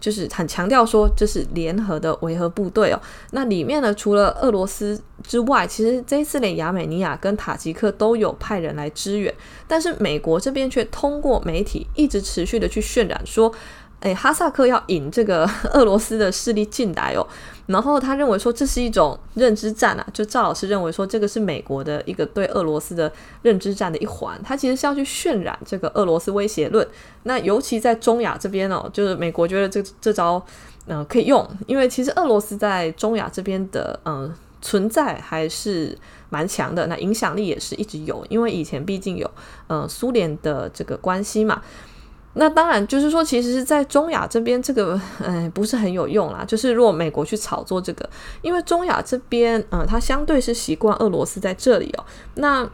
[0.00, 3.00] 就是很强调说这是联合的维和部队哦。
[3.30, 9.32] 那里面呢，除了俄罗斯之外，其实这一次连亚美尼亚跟塔吉克都有派人来支援，
[9.66, 13.52] 但是美国这边却通过媒体一直持续的去渲染说。
[14.00, 17.26] 诶，哈萨克要引这个 俄罗斯的势力进来哦，
[17.66, 23.10] 然后他认为说这是一种认知战啊，就赵老师认为说这个是美国的一个对俄罗斯的
[23.42, 26.86] 认知战的一环，他其实是要去渲染这个俄罗斯威胁论。
[27.22, 30.44] 那尤其在中亚这边哦，就是美国觉得这这招
[30.88, 34.32] 嗯、可以用，因为其实俄罗斯在中亚这边的嗯、
[34.62, 39.28] 存在还是蛮强的，那影响力也是一直有，因为以前毕竟有
[39.66, 41.60] 嗯、苏联的这个关系嘛。
[42.38, 46.44] 那当然，就是说，其实是在中亚这边，这个嗯 不是很有用啦。
[46.46, 48.08] 就是如果美国去炒作这个，
[48.42, 52.04] 因为中亚这边，嗯，它相对是习惯俄罗斯在这里哦。
[52.34, 52.68] 那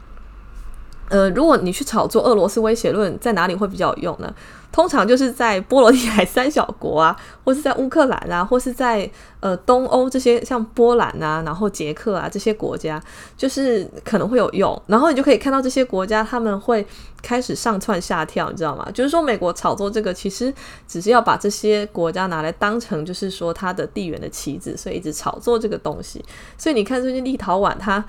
[1.13, 4.35] 呃，如果你去炒作俄罗斯威胁论，在哪里会比较有用呢？
[4.73, 9.09] 通常就是在波罗的海三小国啊， 或是在乌克兰啊，或是在
[9.41, 12.99] 呃东欧这些像波兰啊，然后捷克啊这些国家，
[13.37, 14.83] 就是可能会有用。
[14.87, 16.87] 然后你就可以看到这些国家他们会
[17.21, 18.89] 开始上窜下跳，你知道吗？
[18.95, 20.51] 就是说美国炒作这个，其实
[20.89, 26.25] 只是要把这些国家拿来当成就是说它的地缘的棋子，所以一直炒作这个东西。
[26.57, 28.03] 所以你看最近立陶宛它。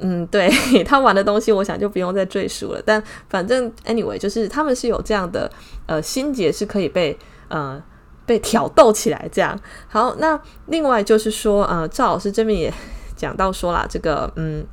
[0.00, 0.48] 嗯，对
[0.84, 2.82] 他玩的东西，我想就不用再赘述了。
[2.84, 5.50] 但反正 anyway，就是他们是有这样的
[5.86, 7.82] 呃心结是可以被呃
[8.24, 9.58] 被挑逗起来这样。
[9.88, 12.72] 好，那另外就是说呃赵老师这边也
[13.14, 14.64] 讲到说啦，这个嗯，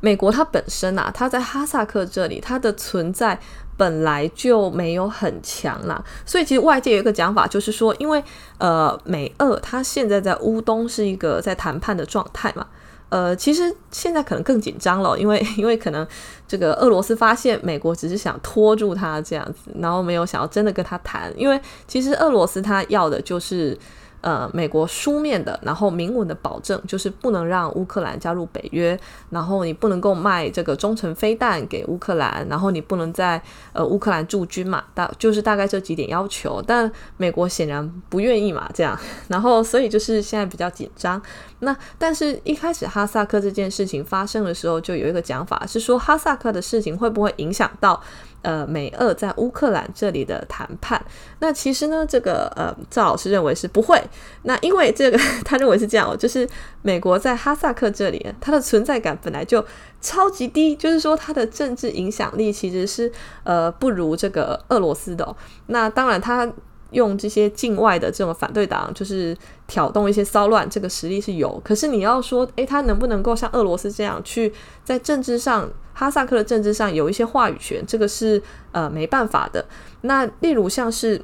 [0.00, 3.38] 美国它本身啊，它在哈萨克这里它的存在
[3.76, 8.24] 本来就没有很强啦，所以其实外界有一个讲法就是说，因为
[8.56, 12.66] 呃美俄它现在在乌东是一个在谈判的状态嘛。
[13.08, 16.06] 呃，其实现在可能更紧张了，因为 因为可能
[16.48, 23.78] 这个俄罗斯发现美国只是想拖住他这样子，然后没有想要真的跟他谈，因为其实俄罗斯他要的就是。
[24.26, 28.98] 呃，美国书面的，然后明文的保证就是不能让乌克兰加入北约，
[29.30, 33.40] 然后你不能够卖这个中程飞弹给乌克兰，然后你不能在
[33.72, 38.98] 呃乌克兰驻军嘛，大就是大概这几点要求，但美国显然不愿意嘛，这样，
[39.28, 41.22] 然后所以就是现在比较紧张。
[41.60, 48.02] 那但是一开始哈萨克这件事情发生的时候，就有一个讲法是说哈萨克的事情会不会影响到？
[48.46, 51.04] 呃，美俄在乌克兰这里的谈判，
[51.40, 54.00] 那其实呢，这个呃，赵老师认为是不会。
[54.44, 56.48] 那因为这个， 他认为是这样哦，就是
[56.80, 59.64] 美国在哈萨克这里，它的存在感本来就
[60.00, 63.10] 超级低，就是说它的政治影响力其实是
[63.42, 65.34] 呃不如这个俄罗斯的。
[65.66, 66.48] 那当然它。
[66.96, 69.36] 用这些境外的这种反对党，就是
[69.66, 71.60] 挑动一些骚乱，这个实力是有。
[71.62, 74.50] 可是你要说，诶，他能不能够像俄罗斯这样去
[74.82, 78.42] 在政治上，哈萨克的政治上有一些话语权，这个是
[78.72, 79.66] 呃没办法的。
[80.00, 81.22] 那例如像是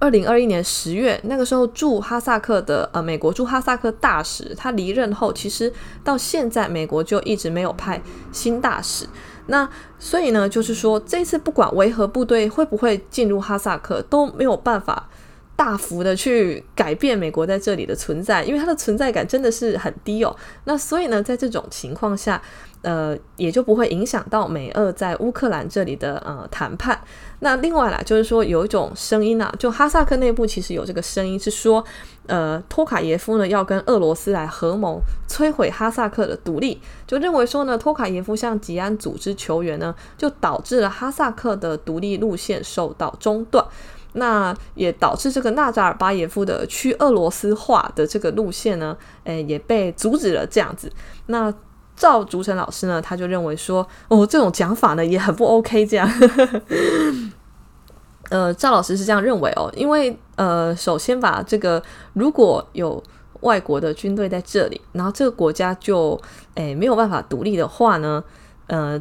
[0.00, 8.02] 二零二一年十月那个时候驻哈萨克的呃美国驻哈萨克大使，他离任后，其实到现在美国就一直没有派
[8.32, 9.06] 新大使。
[9.48, 9.68] 那
[9.98, 15.08] 所以呢，就是说这次不管维和部队会不会进入哈萨克，都没有办法
[15.58, 20.34] 大幅的去改变美国在这里的存在，因为它的存在感真的是很低哦。
[20.66, 22.40] 那所以呢，在这种情况下，
[22.82, 26.96] 呃，也就不会影响到美俄在乌克兰这里的呃谈判。
[27.40, 31.84] 那另外啦，就是说有一种声音啊，就哈萨克内部其实有这个声音是说，
[32.28, 43.66] 呃，托卡耶夫呢要跟俄罗斯来合谋摧毁哈萨克的独立，就认为说呢，托卡耶夫向吉安组织求援呢，就导致了哈萨克的独立路线受到中断。
[44.14, 50.46] 那也导致这个纳扎尔巴耶夫的去俄罗斯化的这个路线呢，诶，也被阻止了。
[50.46, 50.90] 这样子，
[51.26, 51.52] 那
[51.94, 55.84] 赵竹成老师呢，他就认为说，哦，这种讲法呢也很不 OK。
[55.84, 56.08] 这样，
[58.30, 61.82] 呃，赵老师是这样认为哦，因为呃，首先把这个
[62.14, 63.02] 如果有
[63.40, 66.20] 外国的军队在这里，然后这个国家就
[66.54, 68.24] 诶没有办法独立的话呢，
[68.68, 69.00] 呃，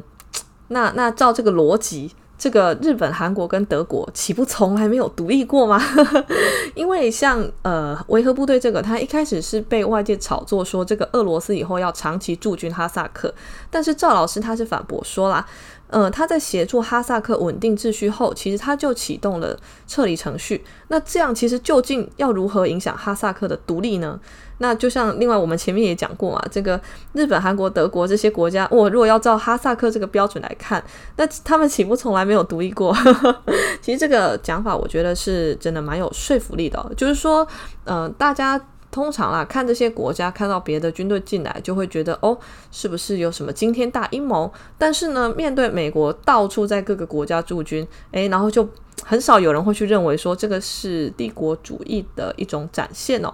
[0.68, 2.14] 那那照这个逻辑。
[2.38, 5.82] 这个日本、韩国跟德国岂不从来没有独立过吗？
[6.76, 13.34] 因为像呃维和部队这个，他一开始是被外界炒作说这个俄罗斯以后要长期驻军哈萨克，
[13.72, 15.46] 但是赵老师他是反驳说啦。
[15.90, 19.58] 呃，他在协助哈萨克稳定秩序后，其实他就启动了
[19.88, 20.62] 撤离程序。
[20.90, 24.20] 那这样其实究竟要如何影响哈萨克的独立呢？
[24.60, 26.80] 那就像另外我们前面也讲过嘛，这个
[27.14, 30.84] 日本、韩国、德国这些国家，我如果要照哈萨克这个标准来看，
[31.16, 32.96] 那他们岂不从来没有独立过？
[33.82, 36.92] 其实这个讲法，我觉得是真的蛮有说服力的。
[36.96, 37.48] 就是说，
[37.86, 38.62] 呃，大家。
[38.90, 42.36] 通常啊，看这些国家看到别的军队进来，就会觉得哦，
[42.72, 44.52] 是不是有什么惊天大阴谋？
[44.78, 48.68] 但是呢，面对美国到处在各个国家驻军，诶，然后就
[49.04, 53.32] 很少有人会去认为说这个是帝国主义的一种展现哦。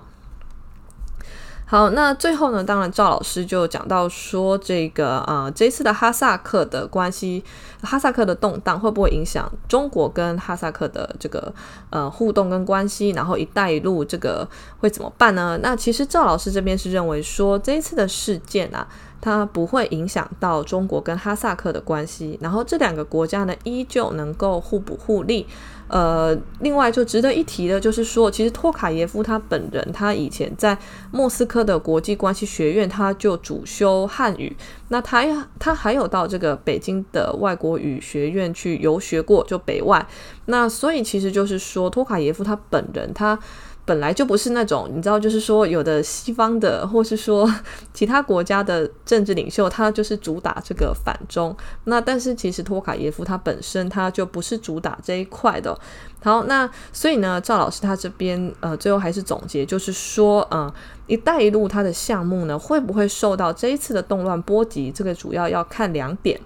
[1.65, 7.43] 好，那最后呢，当然赵老师就讲到说，这个啊，这一次的哈萨克的关系，
[7.81, 11.51] 哈萨克的动荡会不会影响中国跟哈萨克的这个
[11.89, 13.09] 呃互动跟关系？
[13.11, 14.47] 然后“一带一路”这个
[14.79, 15.57] 会怎么办呢？
[15.63, 18.87] 那其实赵老师这边是认为说，这一次的事件啊，
[19.23, 25.47] 它不会影响到中国跟哈萨克的关系，然后这两个国家呢，依旧能够互补互利。
[25.87, 30.77] 呃，另外就值得一提的，就是说，其实托卡耶夫他本人，他以前在
[31.11, 34.53] 莫斯科的国际关系学院，他就主修汉语。
[34.89, 35.23] 那他
[35.57, 40.05] 他还有到这个北京的外国语学院去游学过，就北外。
[40.47, 43.39] 那所以其实就是说，托卡耶夫他本人他。
[43.85, 47.53] 本来就不是那种，你知道，就是说，有的西方的，或是说
[47.93, 51.55] 其他国家的政治领袖，他就是主打这个反中。
[51.83, 55.77] 那但是其实托卡耶夫他本身他就不是主打这一块的。
[56.21, 60.73] 好，那所以呢，赵老师他这边呃，最后还是总结，就是说，嗯、呃，
[61.07, 64.89] 一带一路它的项目呢，会不会受到这一次的动乱波及？
[64.89, 66.39] 这个主要要看两点。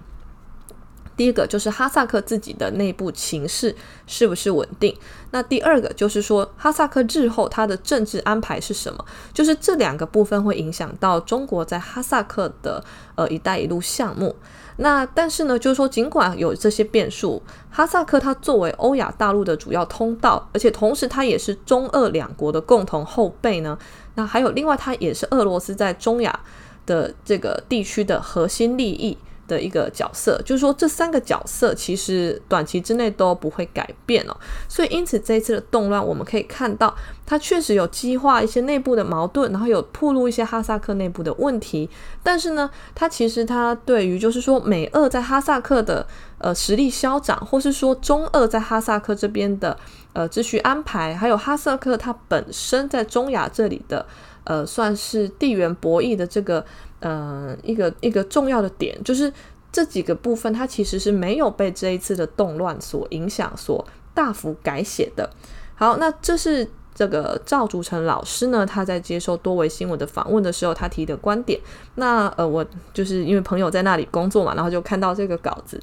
[1.18, 3.74] 第一个就是哈萨克自己的内部情势
[4.06, 4.96] 是不是稳定？
[5.32, 9.04] 那第二个就是说哈萨克日后它的政治安排是什么？
[9.34, 12.82] 就是这两个部分会影响到中国在哈萨克的
[13.16, 14.36] 呃“一带一路”项目。
[14.76, 23.76] 那但是呢，就是说尽管有这些变数，哈萨克它作为欧亚大陆的主要通道，而且同时它也是中俄两国的共同后备呢。
[24.14, 26.40] 那还有另外，它也是俄罗斯在中亚
[26.86, 29.18] 的这个地区的核心利益。
[29.48, 34.36] 的一个角色，就是说这三个角色其实短期之内都不会改变哦，
[34.68, 36.94] 所以因此这一次的动乱，我们可以看到
[37.26, 41.88] 它确实有激化一些内部的矛盾，然后有暴露一些哈萨克内部的问题，
[42.22, 46.06] 但是呢，它其实它对于就是说美俄在哈萨克的
[46.38, 49.76] 呃实力消长，或是说中俄在哈萨克这边的
[50.12, 54.06] 呃秩序安排，还有哈萨克它本身在中亚这里的
[54.48, 56.64] 呃算是地缘博弈的这个。
[57.00, 59.32] 呃，一个一个重要的点就是
[59.70, 65.30] 这几个部分，它其实是没有被这一次的动乱所影响、所大幅改写的。
[65.76, 71.60] 好，那这是这个赵竹成老师呢，他在接受多维新闻的访问的时候，他提的观点。
[71.94, 75.80] 那呃，我就是因为朋友在那里工作嘛，然后就看到这个稿子。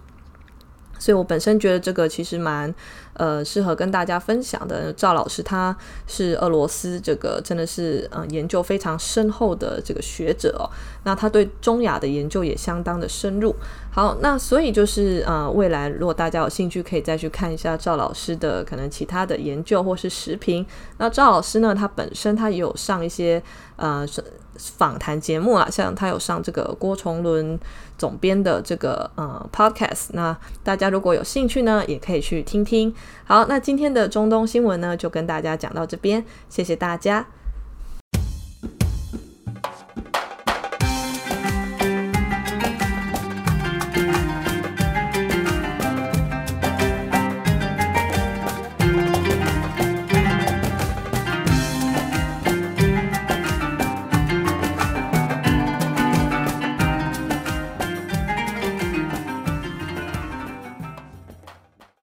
[0.98, 2.74] 所以我本身觉得这个其实蛮
[3.14, 4.91] 呃适合跟大家分享的。
[4.93, 5.76] 赵老师他
[6.08, 10.70] 是俄罗斯这个真的是呃研究非常深厚的这个学者哦，
[11.04, 13.56] 那他对中亚的研究也相当的深入。
[13.91, 20.66] 好，那所以就是呃未来如果大家有兴趣，可以再去看一下赵老师的可能其他的研究或是视频。
[20.98, 23.41] 那赵老师呢，他本身他也有上一些
[23.76, 24.05] 呃。
[24.57, 27.59] 访谈节目啊，像他有上这个郭崇伦
[27.97, 32.95] 总编的这个呃 podcast，那大家如果有兴趣呢，也可以去听听。
[33.26, 37.28] 好，那今天的中东新闻呢，就跟大家讲到这边，谢谢大家。